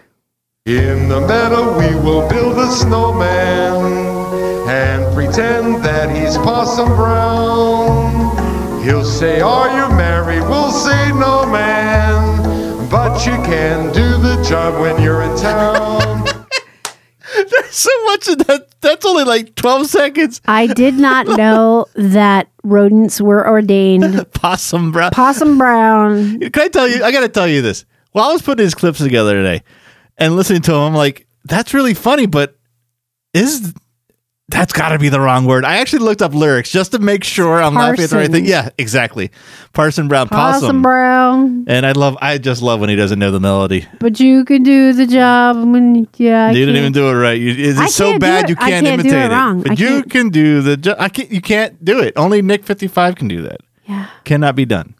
[0.65, 8.81] In the meadow we will build a snowman and pretend that he's Possum Brown.
[8.85, 10.43] He'll say, Are you married?
[10.43, 12.89] We'll say, No, man.
[12.89, 16.27] But you can do the job when you're in town.
[17.35, 18.69] There's so much of that.
[18.83, 20.41] That's only like 12 seconds.
[20.47, 24.31] I did not know that rodents were ordained.
[24.35, 25.11] Possum Brown.
[25.11, 26.39] Possum Brown.
[26.39, 27.03] Can I tell you?
[27.03, 27.85] I got to tell you this.
[28.13, 29.65] While I was putting these clips together today
[30.19, 32.57] and listening to him, I'm like, that's really funny, but
[33.35, 33.73] is
[34.49, 35.65] that's got to be the wrong word.
[35.65, 38.45] I actually looked up lyrics just to make sure I'm laughing at the right thing.
[38.45, 39.31] Yeah, exactly.
[39.73, 40.83] Parson Brown Possum, Possum.
[40.83, 41.65] Brown.
[41.69, 43.87] and I love, I just love when he doesn't know the melody.
[43.99, 46.47] But you can do the job when yeah.
[46.47, 47.41] I you didn't even do it right.
[47.41, 48.51] You, it's I so bad it.
[48.51, 49.31] you can't, can't it imitate it.
[49.31, 49.63] wrong.
[49.63, 50.77] But you can't- do the.
[50.77, 50.97] job.
[51.01, 51.31] I can't.
[51.31, 52.15] You can't do it.
[52.17, 53.61] Only Nick 55 can do that.
[53.87, 54.09] Yeah.
[54.25, 54.95] Cannot be done.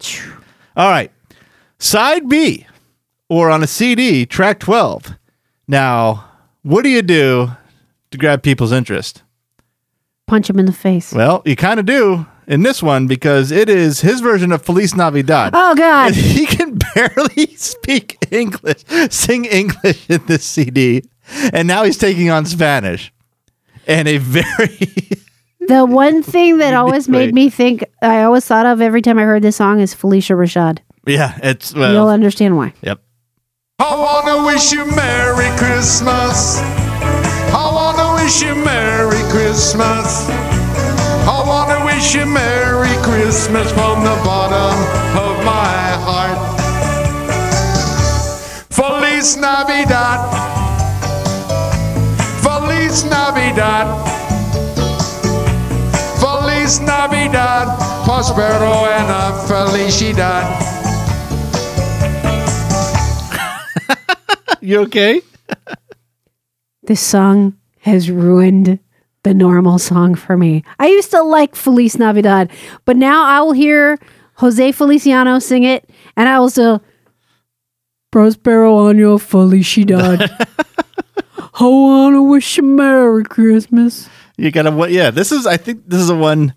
[0.75, 1.11] All right.
[1.79, 2.65] Side B,
[3.29, 5.17] or on a CD, track 12.
[5.67, 6.25] Now,
[6.61, 7.51] what do you do
[8.11, 9.23] to grab people's interest?
[10.27, 11.13] Punch him in the face.
[11.13, 14.95] Well, you kind of do in this one because it is his version of Feliz
[14.95, 15.53] Navidad.
[15.55, 16.07] Oh God.
[16.07, 21.03] And he can barely speak English, sing English in this CD.
[21.53, 23.11] And now he's taking on Spanish.
[23.87, 24.77] And a very
[25.67, 29.23] The one thing that always made me think I always thought of every time I
[29.23, 30.79] heard this song is Phylicia Rashad.
[31.07, 32.73] yeah, it's You'll understand why.
[32.81, 33.01] yep.
[33.79, 36.59] I wanna wish you Merry Christmas.
[37.51, 40.29] I wanna wish you Merry Christmas.
[41.27, 44.77] I wanna wish you Merry Christmas from the bottom
[45.17, 45.73] of my
[46.05, 46.37] heart.
[48.69, 50.19] Feliz Navidad.
[52.43, 53.87] Feliz Navidad.
[56.19, 57.67] Feliz Navidad.
[58.05, 60.72] Prospero and a felicidad.
[64.63, 65.21] You okay?
[66.85, 68.79] This song has ruined
[69.23, 70.65] the normal song for me.
[70.79, 72.51] I used to like Feliz Navidad,
[72.83, 73.97] but now I will hear
[74.35, 76.83] Jose Feliciano sing it, and I will still
[78.11, 80.27] Prospero año felicidad.
[81.53, 84.09] I wanna wish you Merry Christmas.
[84.37, 84.91] You gotta what?
[84.91, 85.47] Yeah, this is.
[85.47, 86.53] I think this is the one,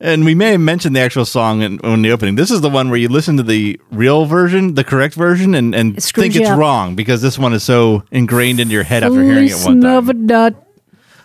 [0.00, 2.36] and we may have mentioned the actual song in, in the opening.
[2.36, 5.74] This is the one where you listen to the real version, the correct version, and
[5.74, 6.58] and screws think it's up.
[6.58, 10.04] wrong because this one is so ingrained in your head after hearing it one time.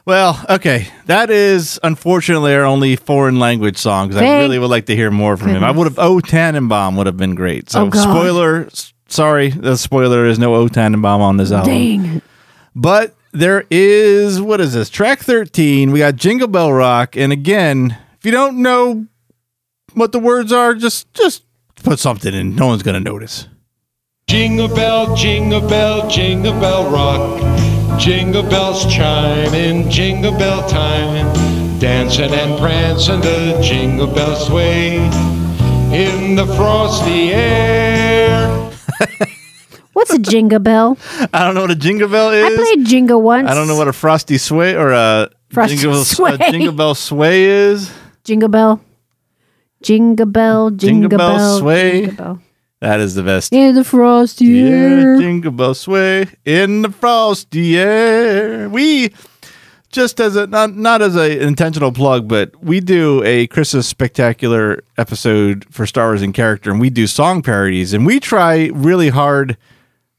[0.05, 4.09] Well, okay, that is unfortunately our only foreign language song.
[4.09, 5.63] 'cause I really would like to hear more from him.
[5.63, 7.69] I would have O Tannenbaum would have been great.
[7.69, 8.01] So Oh, God.
[8.01, 8.67] spoiler,
[9.07, 11.71] sorry, the spoiler is no O Tannenbaum on this album.
[11.73, 12.21] Dang.
[12.75, 14.89] But there is what is this?
[14.89, 15.91] Track 13.
[15.91, 17.15] We got Jingle Bell Rock.
[17.15, 19.05] And again, if you don't know
[19.95, 21.43] what the words are, just just
[21.83, 22.55] put something in.
[22.55, 23.49] No one's gonna notice.
[24.27, 27.99] Jingle bell, jingle bell, jingle bell rock.
[27.99, 31.33] Jingle bells chime in jingle bell time.
[31.79, 34.95] Dancing and prancing the jingle bell sway
[35.91, 38.47] in the frosty air.
[39.91, 40.97] What's a jingle bell?
[41.33, 42.45] I don't know what a jingle bell is.
[42.45, 43.49] I played jingle once.
[43.49, 46.35] I don't know what a frosty sway or a Frosty jingle, sway.
[46.39, 47.91] A jingle bell sway is.
[48.23, 48.81] Jingle bell.
[49.81, 51.91] Jingle bell, jingle, Jingle bell bell, sway.
[52.05, 52.41] jingle bell.
[52.79, 53.53] That is the best.
[53.53, 55.17] In the frosty air.
[55.17, 58.69] jingle bell sway in the frosty air.
[58.69, 59.13] We
[59.89, 64.83] just as a not not as a intentional plug, but we do a Christmas spectacular
[64.97, 69.09] episode for Star Wars in character, and we do song parodies, and we try really
[69.09, 69.55] hard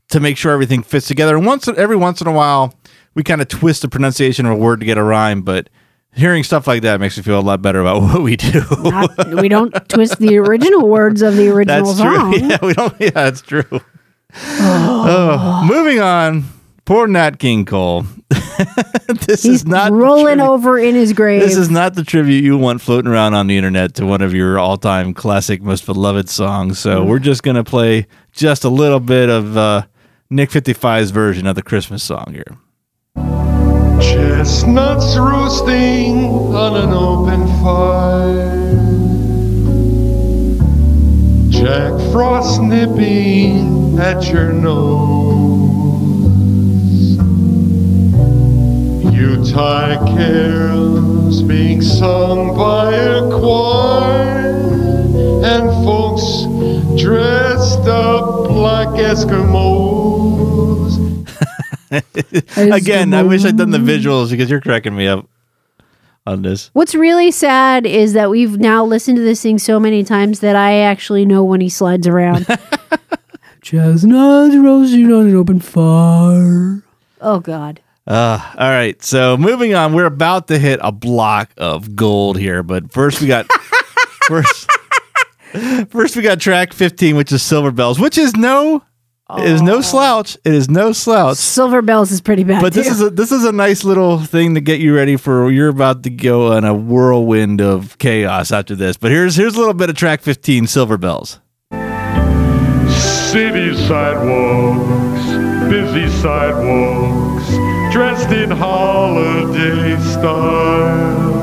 [0.09, 1.37] to make sure everything fits together.
[1.37, 2.75] And once every once in a while,
[3.15, 5.69] we kind of twist the pronunciation of a word to get a rhyme, but.
[6.17, 8.63] Hearing stuff like that makes me feel a lot better about what we do.
[8.83, 12.33] Not, we don't twist the original words of the original That's song.
[12.33, 12.49] true.
[12.49, 12.95] Yeah, we don't.
[13.01, 13.65] Yeah, that's true.
[14.37, 16.45] Oh, moving on.
[16.85, 18.05] Poor Nat King Cole.
[18.29, 21.41] this He's is not rolling over in his grave.
[21.41, 24.35] This is not the tribute you want floating around on the internet to one of
[24.35, 26.79] your all-time classic, most beloved songs.
[26.79, 27.09] So Mm.
[27.09, 29.83] we're just gonna play just a little bit of uh,
[30.29, 32.59] Nick 55's version of the Christmas song here.
[34.01, 38.65] Chestnuts roasting on an open fire.
[41.51, 45.45] Jack Frost nipping at your nose.
[49.15, 54.53] Yuletide carols being sung by a choir.
[55.45, 56.45] And folks
[57.01, 60.24] dressed up like Eskimos.
[61.91, 65.29] Again, I wish I'd done the visuals because you're cracking me up
[66.27, 66.71] on this.
[66.73, 70.57] What's really sad is that we've now listened to this thing so many times that
[70.57, 72.47] I actually know when he slides around.
[73.63, 76.83] Chestnuts roasting on an open fire.
[77.21, 77.81] Oh God.
[78.07, 79.03] Uh, all right.
[79.03, 83.27] So moving on, we're about to hit a block of gold here, but first we
[83.27, 83.47] got
[84.27, 84.71] first
[85.89, 88.83] first we got track 15, which is Silver Bells, which is no
[89.31, 90.37] it is no slouch.
[90.45, 91.39] It is no slouch.
[91.39, 92.61] Silver Bells is pretty bad.
[92.61, 92.93] But this too.
[92.93, 96.03] is a this is a nice little thing to get you ready for you're about
[96.03, 98.99] to go on a whirlwind of chaos after this.
[98.99, 101.41] But here's here's a little bit of track 15, Silver Bells.
[103.33, 105.25] City sidewalks,
[105.71, 107.49] busy sidewalks,
[107.93, 111.43] dressed in holiday style.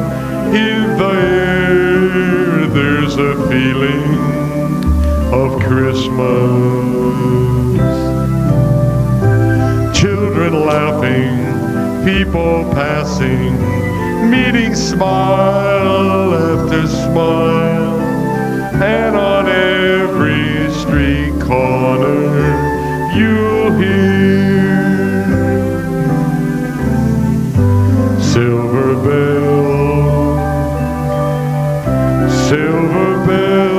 [0.53, 4.11] In the air, there's a feeling
[5.31, 6.11] of Christmas.
[9.97, 13.53] Children laughing, people passing,
[14.29, 17.99] meeting smile after smile.
[18.83, 22.51] And on every street corner,
[23.15, 24.81] you'll hear
[28.19, 30.41] Silver bells,
[32.49, 33.70] Silver Bell.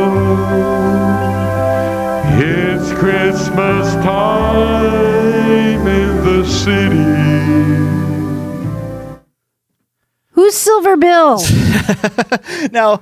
[4.03, 7.23] Time in the city.
[10.31, 11.41] Who's Silver Bill?
[12.73, 13.01] Now,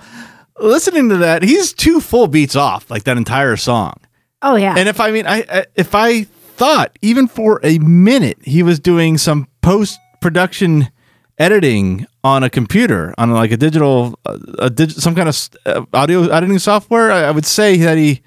[0.58, 3.94] listening to that, he's two full beats off like that entire song.
[4.42, 4.74] Oh yeah.
[4.76, 8.80] And if I mean, I, I if I thought even for a minute he was
[8.80, 10.90] doing some post production
[11.38, 15.84] editing on a computer on like a digital, uh, a dig, some kind of uh,
[15.92, 18.22] audio editing software, I, I would say that he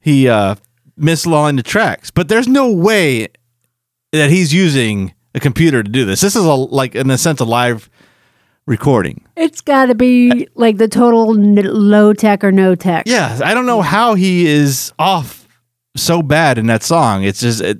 [0.00, 0.56] he uh,
[0.98, 2.10] misaligned the tracks.
[2.10, 3.28] But there's no way
[4.12, 6.20] that he's using a computer to do this.
[6.20, 7.88] This is a like in a sense a live
[8.66, 9.24] recording.
[9.36, 13.04] it's got to be like the total n- low tech or no tech.
[13.06, 15.48] Yeah, I don't know how he is off
[15.96, 17.24] so bad in that song.
[17.24, 17.78] It's just, it,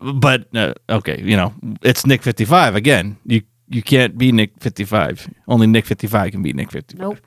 [0.00, 3.16] but uh, okay, you know, it's Nick fifty five again.
[3.26, 5.28] You you can't be Nick fifty five.
[5.48, 6.96] Only Nick fifty five can be Nick fifty.
[6.96, 7.18] Nope.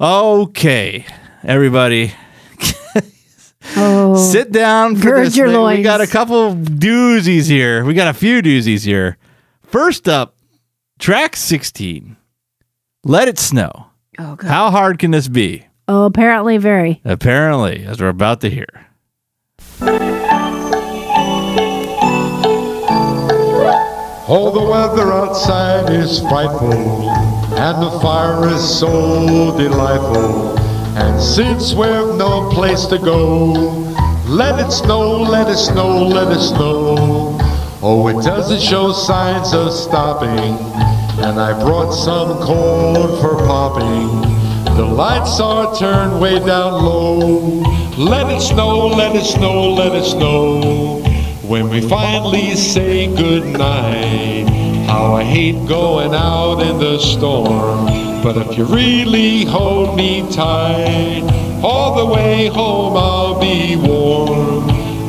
[0.00, 1.06] Okay,
[1.44, 2.12] everybody,
[3.76, 4.16] Oh.
[4.16, 4.96] sit down.
[4.96, 5.56] For Gird this your thing.
[5.56, 5.82] We loins.
[5.84, 7.84] got a couple doozies here.
[7.84, 9.16] We got a few doozies here.
[9.62, 10.36] First up,
[10.98, 12.16] track sixteen.
[13.04, 13.86] Let it snow.
[14.18, 14.48] Oh god.
[14.48, 15.66] How hard can this be?
[15.88, 17.00] Oh, apparently very.
[17.04, 18.66] Apparently, as we're about to hear.
[24.28, 26.72] Oh, the weather outside is frightful,
[27.12, 30.56] and the fire is so delightful.
[30.98, 33.52] And since we've no place to go,
[34.26, 37.36] let it snow, let it snow, let it snow.
[37.82, 40.56] Oh, it doesn't show signs of stopping,
[41.22, 44.22] and I brought some corn for popping.
[44.74, 47.60] The lights are turned way down low.
[47.98, 51.02] Let it snow, let it snow, let it snow.
[51.46, 54.48] When we finally say goodnight,
[54.86, 58.05] how I hate going out in the storm.
[58.26, 61.22] But if you really hold me tight,
[61.62, 64.66] all the way home I'll be warm.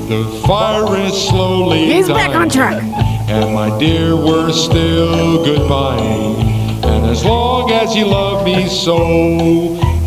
[0.07, 2.83] The fire is slowly He's back on dying, track.
[3.27, 5.97] And my dear, we're still goodbye.
[5.97, 8.95] And as long as you love me so,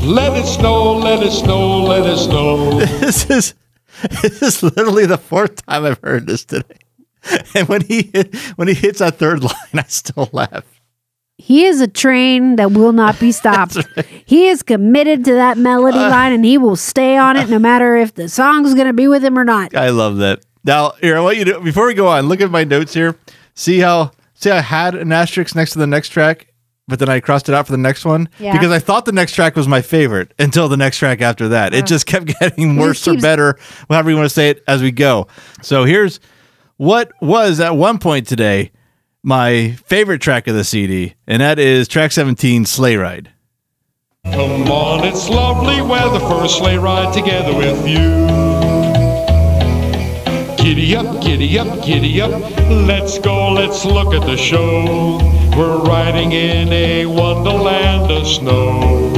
[0.06, 2.78] let it snow, let it snow, let it snow.
[3.00, 3.54] this is
[4.22, 6.78] this is literally the fourth time I've heard this today.
[7.56, 10.79] And when he hit, when he hits that third line, I still laugh.
[11.41, 13.76] He is a train that will not be stopped.
[14.26, 16.11] He is committed to that melody Uh.
[16.11, 19.09] line and he will stay on it no matter if the song's going to be
[19.09, 19.74] with him or not.
[19.74, 20.41] I love that.
[20.64, 23.16] Now, here, I want you to before we go on, look at my notes here.
[23.55, 26.47] See how see I had an asterisk next to the next track,
[26.86, 28.53] but then I crossed it out for the next one Yeah.
[28.53, 31.72] because I thought the next track was my favorite until the next track after that.
[31.74, 34.91] It just kept getting worse or better, however you want to say it, as we
[34.93, 35.26] go.
[35.62, 36.20] So here's
[36.76, 38.72] what was at one point today
[39.22, 43.32] my favorite track of the CD, and that is track 17, Sleigh Ride.
[44.24, 48.50] Come on, it's lovely weather for a sleigh ride together with you.
[50.62, 52.30] Giddy up, giddy up, giddy up.
[52.68, 55.18] Let's go, let's look at the show.
[55.56, 59.10] We're riding in a wonderland of snow.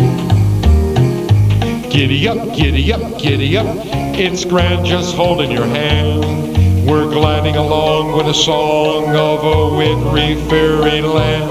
[1.91, 3.67] Giddy up, giddy up, giddy up.
[4.15, 6.62] It's grand just holding your hand.
[6.85, 11.49] We're gliding along with a song of a wintry fairyland.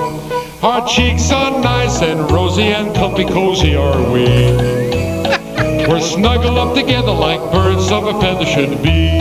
[0.61, 4.25] Our cheeks are nice and rosy and comfy cozy are we.
[5.87, 9.19] We're snuggled up together like birds of a feather should be.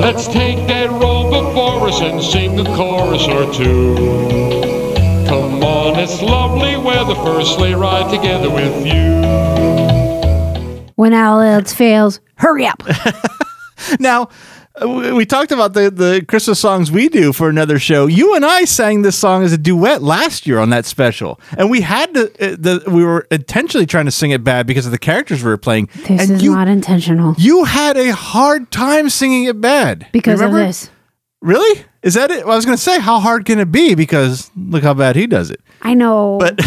[0.00, 3.94] Let's take that roll before us and sing a chorus or two.
[5.28, 9.22] Come on, it's lovely weather for a sleigh ride together with you.
[10.96, 12.82] When all else fails, hurry up.
[13.98, 14.28] Now,
[14.80, 18.06] we we talked about the, the Christmas songs we do for another show.
[18.06, 21.70] You and I sang this song as a duet last year on that special, and
[21.70, 22.24] we had to.
[22.40, 25.50] Uh, the we were intentionally trying to sing it bad because of the characters we
[25.50, 25.88] were playing.
[26.06, 30.40] This and is you, not intentional you had a hard time singing it bad because
[30.40, 30.90] of this.
[31.40, 31.84] Really?
[32.02, 32.44] Is that it?
[32.44, 33.94] Well, I was going to say, how hard can it be?
[33.94, 35.60] Because look how bad he does it.
[35.82, 36.38] I know.
[36.40, 36.54] But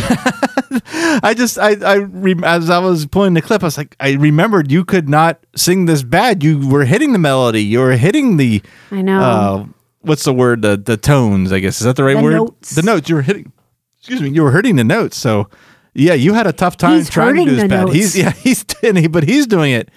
[1.24, 2.08] I just, I, I,
[2.44, 5.86] as I was pulling the clip, I was like, I remembered you could not sing
[5.86, 6.44] this bad.
[6.44, 7.64] You were hitting the melody.
[7.64, 8.62] You were hitting the,
[8.92, 9.20] I know.
[9.20, 9.66] uh,
[10.02, 10.62] what's the word?
[10.62, 11.52] The the tones.
[11.52, 12.34] I guess is that the right The word?
[12.34, 12.76] notes.
[12.76, 13.10] The notes.
[13.10, 13.52] You were hitting.
[14.00, 14.30] Excuse me.
[14.30, 15.18] You were hitting the notes.
[15.18, 15.50] So,
[15.94, 17.82] yeah, you had a tough time He's trying to do this bad.
[17.88, 17.94] notes.
[17.94, 19.90] He's yeah, he's he, but he's doing it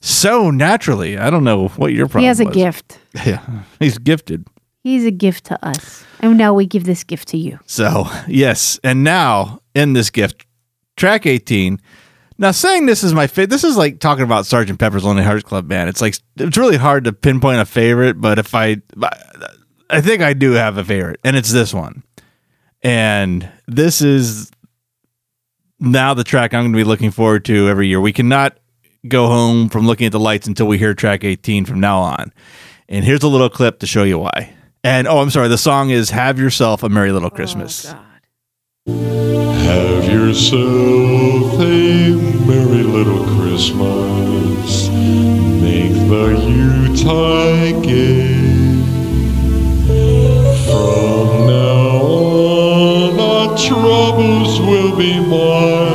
[0.00, 1.16] so naturally.
[1.18, 2.22] I don't know what your problem.
[2.22, 2.54] he has a was.
[2.54, 2.98] gift.
[3.24, 4.46] Yeah, he's gifted.
[4.84, 6.04] He's a gift to us.
[6.20, 7.58] And now we give this gift to you.
[7.64, 8.78] So, yes.
[8.84, 10.44] And now in this gift,
[10.98, 11.80] track 18.
[12.36, 15.42] Now, saying this is my favorite, this is like talking about Sergeant Pepper's Lonely Hearts
[15.42, 15.88] Club Band.
[15.88, 18.76] It's like, it's really hard to pinpoint a favorite, but if I,
[19.88, 22.02] I think I do have a favorite, and it's this one.
[22.82, 24.50] And this is
[25.80, 28.02] now the track I'm going to be looking forward to every year.
[28.02, 28.58] We cannot
[29.08, 32.32] go home from looking at the lights until we hear track 18 from now on.
[32.86, 34.54] And here's a little clip to show you why.
[34.84, 37.94] And oh, I'm sorry, the song is Have Yourself a Merry Little Christmas.
[38.86, 42.10] Oh, Have yourself a
[42.46, 44.88] merry little Christmas.
[44.90, 48.34] Make the Yuletide gay.
[50.66, 55.93] From now on, our troubles will be miles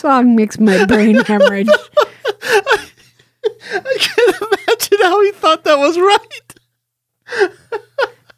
[0.00, 1.68] song makes my brain hemorrhage.
[3.72, 7.48] I can't imagine how he thought that was right.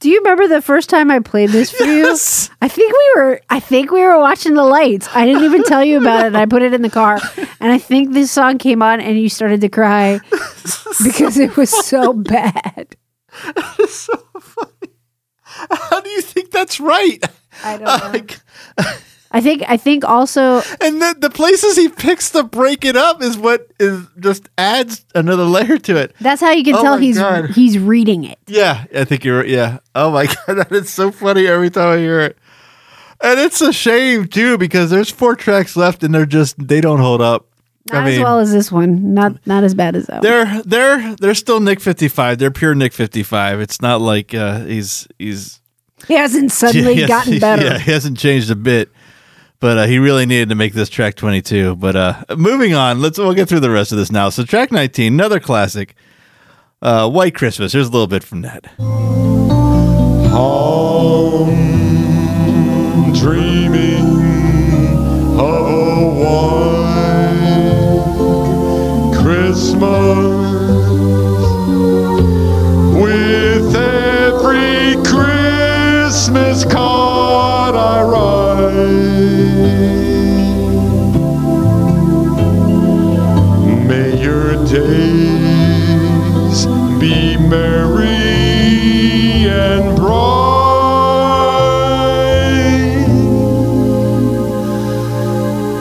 [0.00, 2.48] Do you remember the first time I played this for Yes.
[2.50, 2.56] you?
[2.60, 5.08] I think we were I think we were watching the lights.
[5.14, 6.34] I didn't even tell you about it.
[6.34, 7.20] I put it in the car.
[7.60, 10.18] And I think this song came on and you started to cry
[11.04, 12.96] because it was so bad.
[13.88, 14.92] so funny.
[15.70, 17.22] How do you think that's right?
[17.64, 18.10] I don't know.
[18.12, 18.40] Like,
[19.34, 23.22] I think I think also and the, the places he picks to break it up
[23.22, 26.14] is what is just adds another layer to it.
[26.20, 27.50] that's how you can Oh tell he's God.
[27.50, 28.38] he's reading it.
[28.46, 29.44] Yeah, I think you're.
[29.46, 29.78] Yeah.
[29.94, 32.36] Oh my god, that is so funny every time I hear it.
[33.24, 36.98] And it's a shame too because there's four tracks left and they're just they don't
[37.00, 37.46] hold up.
[37.90, 39.14] Not as well as this one.
[39.14, 40.22] Not not as bad as that.
[40.22, 42.38] They're they're they're still Nick 55.
[42.38, 43.60] They're pure Nick 55.
[43.60, 45.60] It's not like uh, he's he's
[46.06, 47.64] He hasn't suddenly Yes, gotten he- better.
[47.64, 48.90] Yeah, he hasn't changed a bit
[49.62, 51.76] but uh, he really needed to make this track 22.
[51.76, 54.28] But uh, moving on, let's we'll get through the rest of this now.
[54.28, 55.94] So track 19, another classic,
[56.82, 57.72] uh, White Christmas.
[57.72, 58.64] Here's a little bit from that.
[63.14, 64.08] Dreaming
[65.38, 67.22] of a white
[69.22, 70.42] Christmas
[73.00, 76.51] with every Christmas.
[84.66, 86.66] Days
[87.00, 88.08] be merry
[89.48, 90.12] and bright,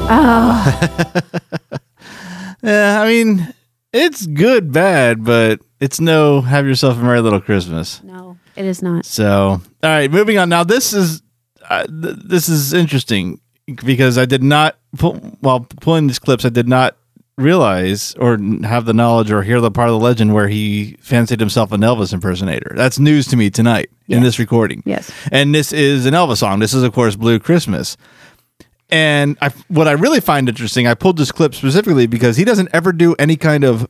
[0.07, 1.21] Oh,
[2.63, 3.53] Yeah, I mean,
[3.93, 8.01] it's good, bad, but it's no have yourself a merry little Christmas.
[8.03, 9.05] no, it is not.
[9.05, 10.49] So, all right, moving on.
[10.49, 11.21] Now, this is
[11.69, 13.39] uh, th- this is interesting
[13.83, 16.97] because I did not pull, while pulling these clips, I did not
[17.37, 21.39] realize or have the knowledge or hear the part of the legend where he fancied
[21.39, 22.71] himself an Elvis impersonator.
[22.75, 24.81] That's news to me tonight in this recording.
[24.85, 25.11] Yes.
[25.31, 26.59] And this is an Elvis song.
[26.59, 27.97] This is, of course, Blue Christmas.
[28.95, 32.69] And I, what I really find interesting, I pulled this clip specifically because he doesn't
[32.71, 33.85] ever do any kind of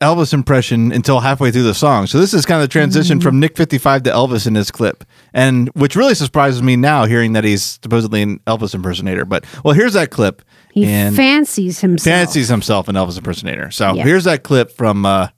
[0.00, 2.06] Elvis impression until halfway through the song.
[2.06, 5.04] So this is kind of the transition from Nick 55 to Elvis in this clip.
[5.34, 9.26] And which really surprises me now hearing that he's supposedly an Elvis impersonator.
[9.26, 10.40] But well, here's that clip.
[10.72, 12.04] He and fancies himself.
[12.04, 13.70] fancies himself an Elvis impersonator.
[13.70, 14.04] So Yeah.
[14.04, 15.28] here's that clip from uh,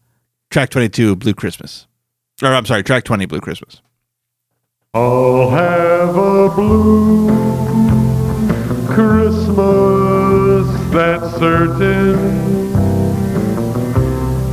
[0.50, 1.88] track 22 Blue Christmas.
[2.40, 3.82] Or I'm sorry, track 20 Blue Christmas.
[4.94, 8.19] I'll have a blue
[8.90, 12.18] Christmas, that's certain.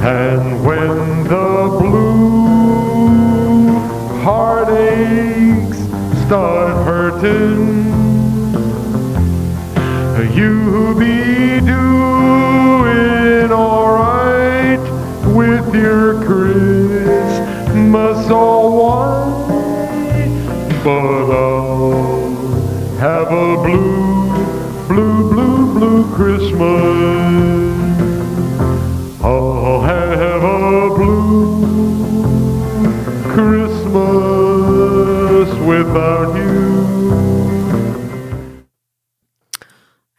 [0.02, 3.80] And when the blue
[4.22, 5.76] heartaches
[6.26, 7.88] start hurting,
[10.38, 14.86] you be doing alright
[15.36, 19.48] with your Christmas all white.
[20.84, 21.17] But
[35.84, 36.98] without you.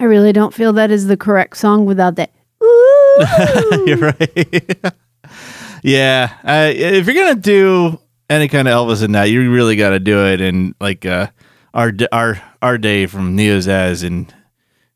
[0.01, 2.31] I really don't feel that is the correct song without that.
[2.63, 3.85] Ooh.
[3.87, 4.79] You're right.
[5.83, 7.99] yeah, uh, if you're gonna do
[8.31, 11.29] any kind of Elvis in that, you really got to do it And like uh,
[11.75, 14.33] our our our day from Neozaz, and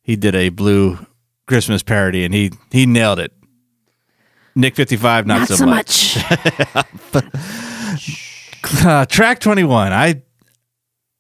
[0.03, 0.99] he did a blue
[1.47, 3.33] Christmas parody, and he he nailed it.
[4.55, 6.17] Nick fifty five, not, Not so, so much.
[6.75, 7.25] much.
[8.85, 10.23] Uh, track twenty one, I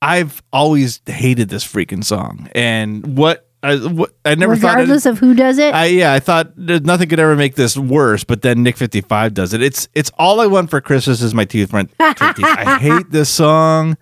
[0.03, 4.71] I've always hated this freaking song, and what I what I never thought.
[4.71, 5.73] it- Regardless of who does it.
[5.73, 9.33] I yeah, I thought nothing could ever make this worse, but then Nick fifty five
[9.35, 9.63] does it.
[9.63, 11.93] It's it's all I want for Christmas is my teeth front.
[12.01, 13.97] I hate this song,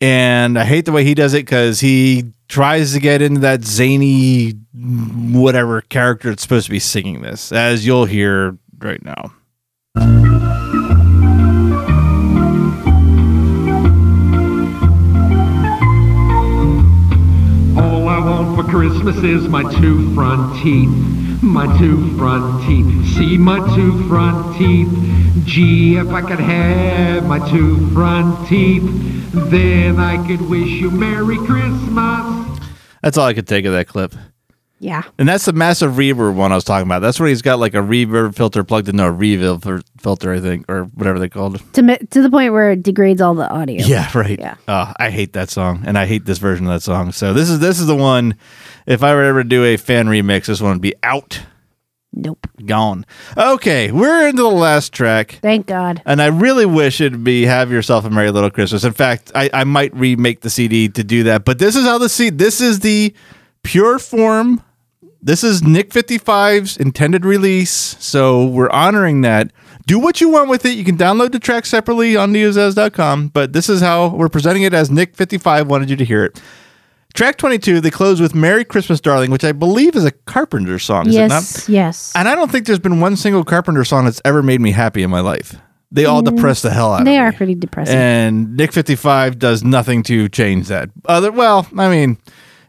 [0.00, 3.62] and I hate the way he does it because he tries to get into that
[3.64, 9.32] zany whatever character it's supposed to be singing this, as you'll hear right now.
[18.68, 20.88] Christmas is my two front teeth.
[21.42, 23.14] My two front teeth.
[23.14, 24.88] See my two front teeth.
[25.44, 28.82] Gee, if I could have my two front teeth,
[29.32, 32.60] then I could wish you Merry Christmas.
[33.02, 34.14] That's all I could take of that clip.
[34.78, 35.02] Yeah.
[35.18, 37.00] And that's the massive reverb one I was talking about.
[37.00, 40.66] That's where he's got like a reverb filter plugged into a reverb filter, I think,
[40.70, 41.60] or whatever they called.
[41.74, 43.84] To, to the point where it degrades all the audio.
[43.86, 44.38] Yeah, right.
[44.38, 44.56] Yeah.
[44.68, 47.12] Oh, I hate that song, and I hate this version of that song.
[47.12, 48.34] So this is this is the one.
[48.86, 51.40] If I were ever to do a fan remix, this one would be out,
[52.12, 52.46] Nope.
[52.64, 53.04] gone.
[53.36, 56.00] Okay, we're into the last track, Thank God.
[56.06, 59.50] and I really wish it'd be "Have Yourself a Merry Little Christmas." In fact, I,
[59.52, 61.44] I might remake the CD to do that.
[61.44, 62.36] But this is how the CD.
[62.36, 63.12] This is the
[63.66, 64.62] pure form.
[65.20, 69.50] This is Nick 55's intended release, so we're honoring that.
[69.86, 70.76] Do what you want with it.
[70.76, 74.72] You can download the track separately on neozaz.com, but this is how we're presenting it
[74.72, 76.40] as Nick 55 wanted you to hear it.
[77.14, 81.08] Track 22, they close with Merry Christmas, Darling, which I believe is a Carpenter song,
[81.08, 81.30] is it not?
[81.42, 81.68] yes.
[81.68, 82.12] Yes.
[82.14, 85.02] And I don't think there's been one single Carpenter song that's ever made me happy
[85.02, 85.56] in my life.
[85.90, 87.36] They all depress the hell out Mm, they are me.
[87.36, 87.96] pretty depressing.
[87.96, 90.90] And Nick 55 does nothing to change that.
[91.06, 92.18] Other well, I mean,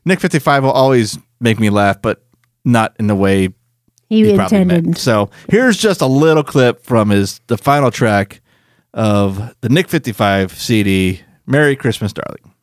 [0.08, 2.24] Nick 55 will always make me laugh, but
[2.64, 3.50] not in the way
[4.10, 4.86] he, he probably intended.
[4.86, 4.98] meant.
[4.98, 8.42] So here's just a little clip from his the final track
[8.94, 12.54] of the Nick 55 CD, Merry Christmas, Darling.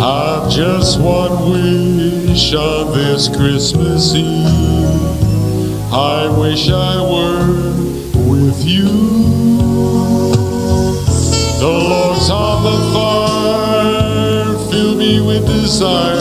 [0.00, 5.92] I've just one wish on this Christmas Eve.
[5.92, 8.88] I wish I were with you.
[11.58, 13.03] The logs on the fire
[15.04, 16.16] me with desire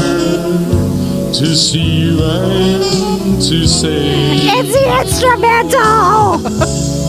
[1.32, 6.38] to see you and to say It's the instrumental.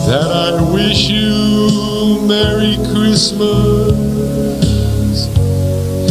[0.09, 3.91] that I wish you Merry Christmas,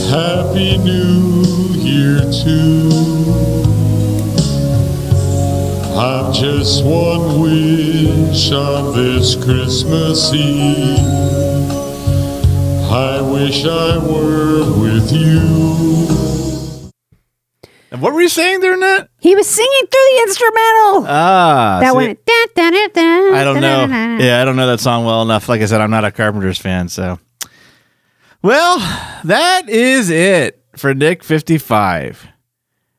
[0.10, 1.44] Happy New
[1.90, 2.90] Year too.
[5.96, 11.53] I've just one wish on this Christmas Eve.
[12.94, 16.92] I wish I were with you.
[17.90, 19.10] And what were you saying there, Nat?
[19.20, 21.06] He was singing through the instrumental.
[21.08, 22.24] Ah, that see, went.
[22.24, 23.88] Da, da, da, da, I don't da, know.
[23.88, 24.24] da, da.
[24.24, 25.50] Yeah, I don't know that song well enough.
[25.50, 27.18] Like I said, I'm not a Carpenters fan, so.
[28.44, 28.78] Well,
[29.24, 32.28] that is it for Nick 55.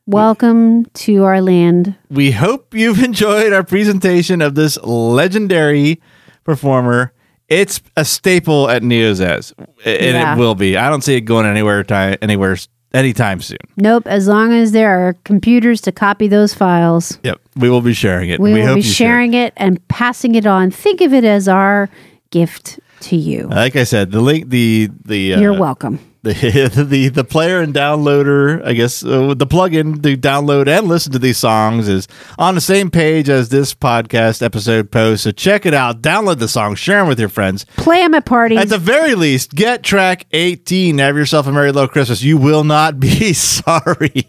[0.07, 1.95] Welcome to our land.
[2.09, 6.01] We hope you've enjoyed our presentation of this legendary
[6.43, 7.13] performer.
[7.49, 9.53] It's a staple at Neozaz,
[9.85, 10.35] and Yeah.
[10.35, 10.77] it will be.
[10.77, 12.57] I don't see it going anywhere time anywhere
[12.93, 13.57] anytime soon.
[13.77, 14.07] Nope.
[14.07, 18.29] As long as there are computers to copy those files, Yep, we will be sharing
[18.29, 18.39] it.
[18.39, 19.07] we, will hope be you share.
[19.09, 20.71] sharing it and passing it on.
[20.71, 21.89] Think of it as our
[22.31, 23.47] gift to you.
[23.47, 25.99] Like I said, the link, the the uh, You're welcome.
[26.25, 31.11] The the the player and downloader, I guess, uh, the plugin to download and listen
[31.13, 32.07] to these songs is
[32.37, 35.23] on the same page as this podcast episode post.
[35.23, 37.65] So check it out, download the song, share them with your friends.
[37.77, 38.59] Play them at parties.
[38.59, 40.97] At the very least, get track 18.
[40.97, 42.21] Have yourself a Merry little Christmas.
[42.21, 44.25] You will not be sorry.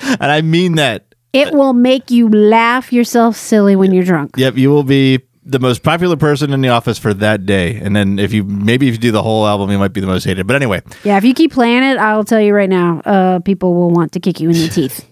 [0.00, 1.04] and I mean that.
[1.32, 4.32] it will make you laugh yourself silly when you're drunk.
[4.36, 7.76] Yep, you will be the most popular person in the office for that day.
[7.76, 10.06] And then if you maybe if you do the whole album, you might be the
[10.06, 10.46] most hated.
[10.46, 13.74] But anyway, Yeah, if you keep playing it, I'll tell you right now, uh, people
[13.74, 15.06] will want to kick you in the teeth.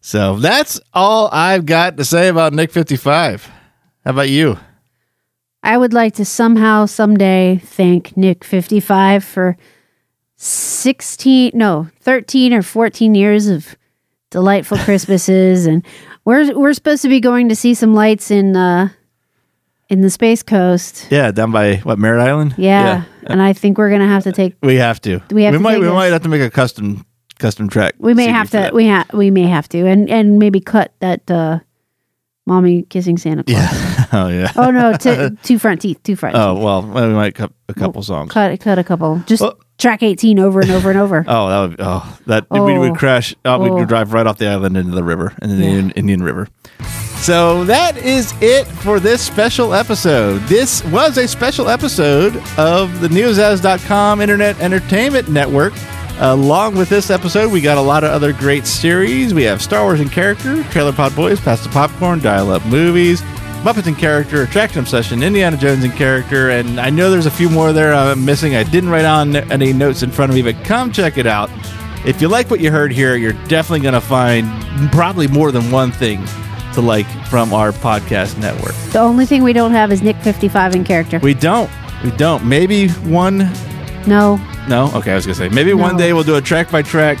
[0.00, 3.46] so that's all I've got to say about Nick 55.
[4.04, 4.58] How about you?
[5.62, 9.56] I would like to somehow, someday, thank Nick 55 for
[10.36, 13.76] 16, no, 13 or 14 years of
[14.30, 15.66] delightful Christmases.
[15.66, 15.84] And
[16.24, 18.90] we're, we're supposed to be going to see some lights in, uh,
[19.88, 21.06] in the Space Coast.
[21.10, 22.54] Yeah, down by what Merritt Island?
[22.58, 23.04] Yeah.
[23.24, 25.20] And I think we're going to have to take, We have to.
[25.30, 25.92] We have to might we this.
[25.94, 27.04] might have to make a custom
[27.38, 27.94] custom track.
[27.98, 30.92] we may CD have to, we, ha- we may have to, and, and maybe cut
[31.00, 31.58] that, uh,
[32.46, 33.56] mommy kissing Santa Claus.
[33.58, 34.06] Yeah.
[34.12, 34.52] oh yeah.
[34.56, 36.64] Oh no, t- two front teeth, two front Oh teeth.
[36.64, 38.32] well, well, we might cut a couple songs.
[38.32, 39.22] Cut, cut a couple.
[39.26, 41.24] Just Well- track 18 over and over and over.
[41.28, 42.80] Oh, that would oh that we Oh.
[42.80, 43.34] would crash.
[43.44, 43.74] Oh, we Oh.
[43.74, 45.90] would drive right off the island into the river, into the Yeah.
[45.96, 46.48] Indian River.
[47.26, 50.38] So that is it for this special episode.
[50.42, 55.72] This was a special episode of the Neozaz.com Internet Entertainment Network.
[56.20, 59.34] Along with this episode, we got a lot of other great series.
[59.34, 63.22] We have Star Wars in Character, Trailer Pod Boys, Pass the Popcorn, Dial Up Movies,
[63.64, 67.50] Muppets in Character, Attraction Obsession, Indiana Jones in Character, and I know there's a few
[67.50, 68.54] more there I'm missing.
[68.54, 71.50] I didn't write on any notes in front of me, but come check it out.
[72.06, 74.46] If you like what you heard here, you're definitely going to find
[74.92, 76.24] probably more than one thing
[76.76, 78.74] to like from our podcast network.
[78.92, 81.18] The only thing we don't have is Nick 55 in character.
[81.18, 81.70] We don't.
[82.04, 82.44] We don't.
[82.44, 83.38] Maybe one.
[84.06, 84.40] no.
[84.68, 84.90] No?
[84.94, 85.48] Okay, I was going to say.
[85.48, 87.18] Maybe one day we'll do a track by track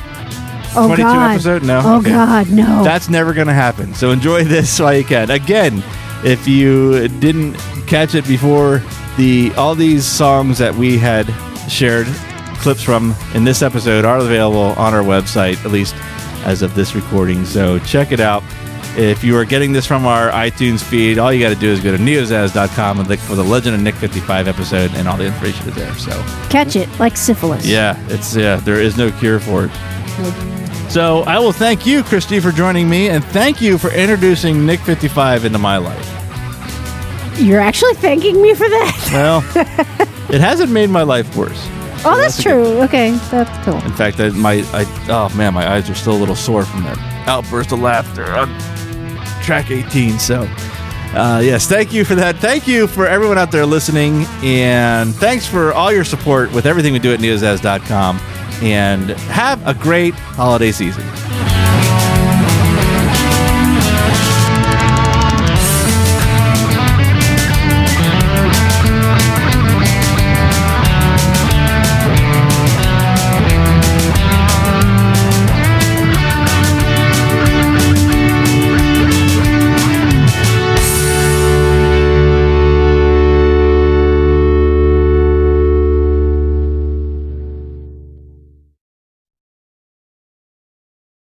[0.78, 1.30] Oh 22 God.
[1.32, 1.62] episode?
[1.62, 1.80] No?
[1.84, 2.10] Oh Okay.
[2.10, 2.82] God, no.
[2.84, 3.94] That's never going to happen.
[3.94, 5.30] So enjoy this while you can.
[5.30, 5.82] Again,
[6.24, 7.54] if you didn't
[7.86, 8.82] catch it before,
[9.16, 11.26] the all these songs that we had
[11.70, 12.06] shared
[12.58, 15.94] clips from in this episode are available on our website, at least
[16.44, 17.44] as of this recording.
[17.46, 18.42] So check it out.
[18.96, 21.80] If you are getting this from our iTunes feed, all you got to do is
[21.80, 25.26] go to neozaz.com and look for the Legend of Nick 55 episode, and all the
[25.26, 25.92] information is there.
[25.96, 26.10] So
[26.48, 27.66] Catch it like syphilis.
[27.66, 28.56] yeah, it's yeah.
[28.56, 29.70] There is no cure for it.
[30.90, 34.80] So I will thank you, Christy, for joining me, and thank you for introducing Nick
[34.80, 36.12] Fifty Five into my life.
[37.38, 39.10] You're actually thanking me for that.
[39.12, 39.44] Well,
[40.34, 41.60] it hasn't made my life worse.
[42.02, 42.64] Oh, that's, that's a true.
[42.84, 43.74] Okay, that's cool.
[43.84, 46.84] In fact, I, my I, oh man, my eyes are still a little sore from
[46.84, 46.96] that
[47.28, 48.48] outburst of laughter on
[49.46, 50.18] track 18.
[50.18, 50.42] So,
[51.14, 52.36] uh, yes, thank you for that.
[52.36, 56.92] Thank you for everyone out there listening, and thanks for all your support with everything
[56.92, 58.18] we do at neozaz.com.
[58.62, 61.04] And have a great holiday season.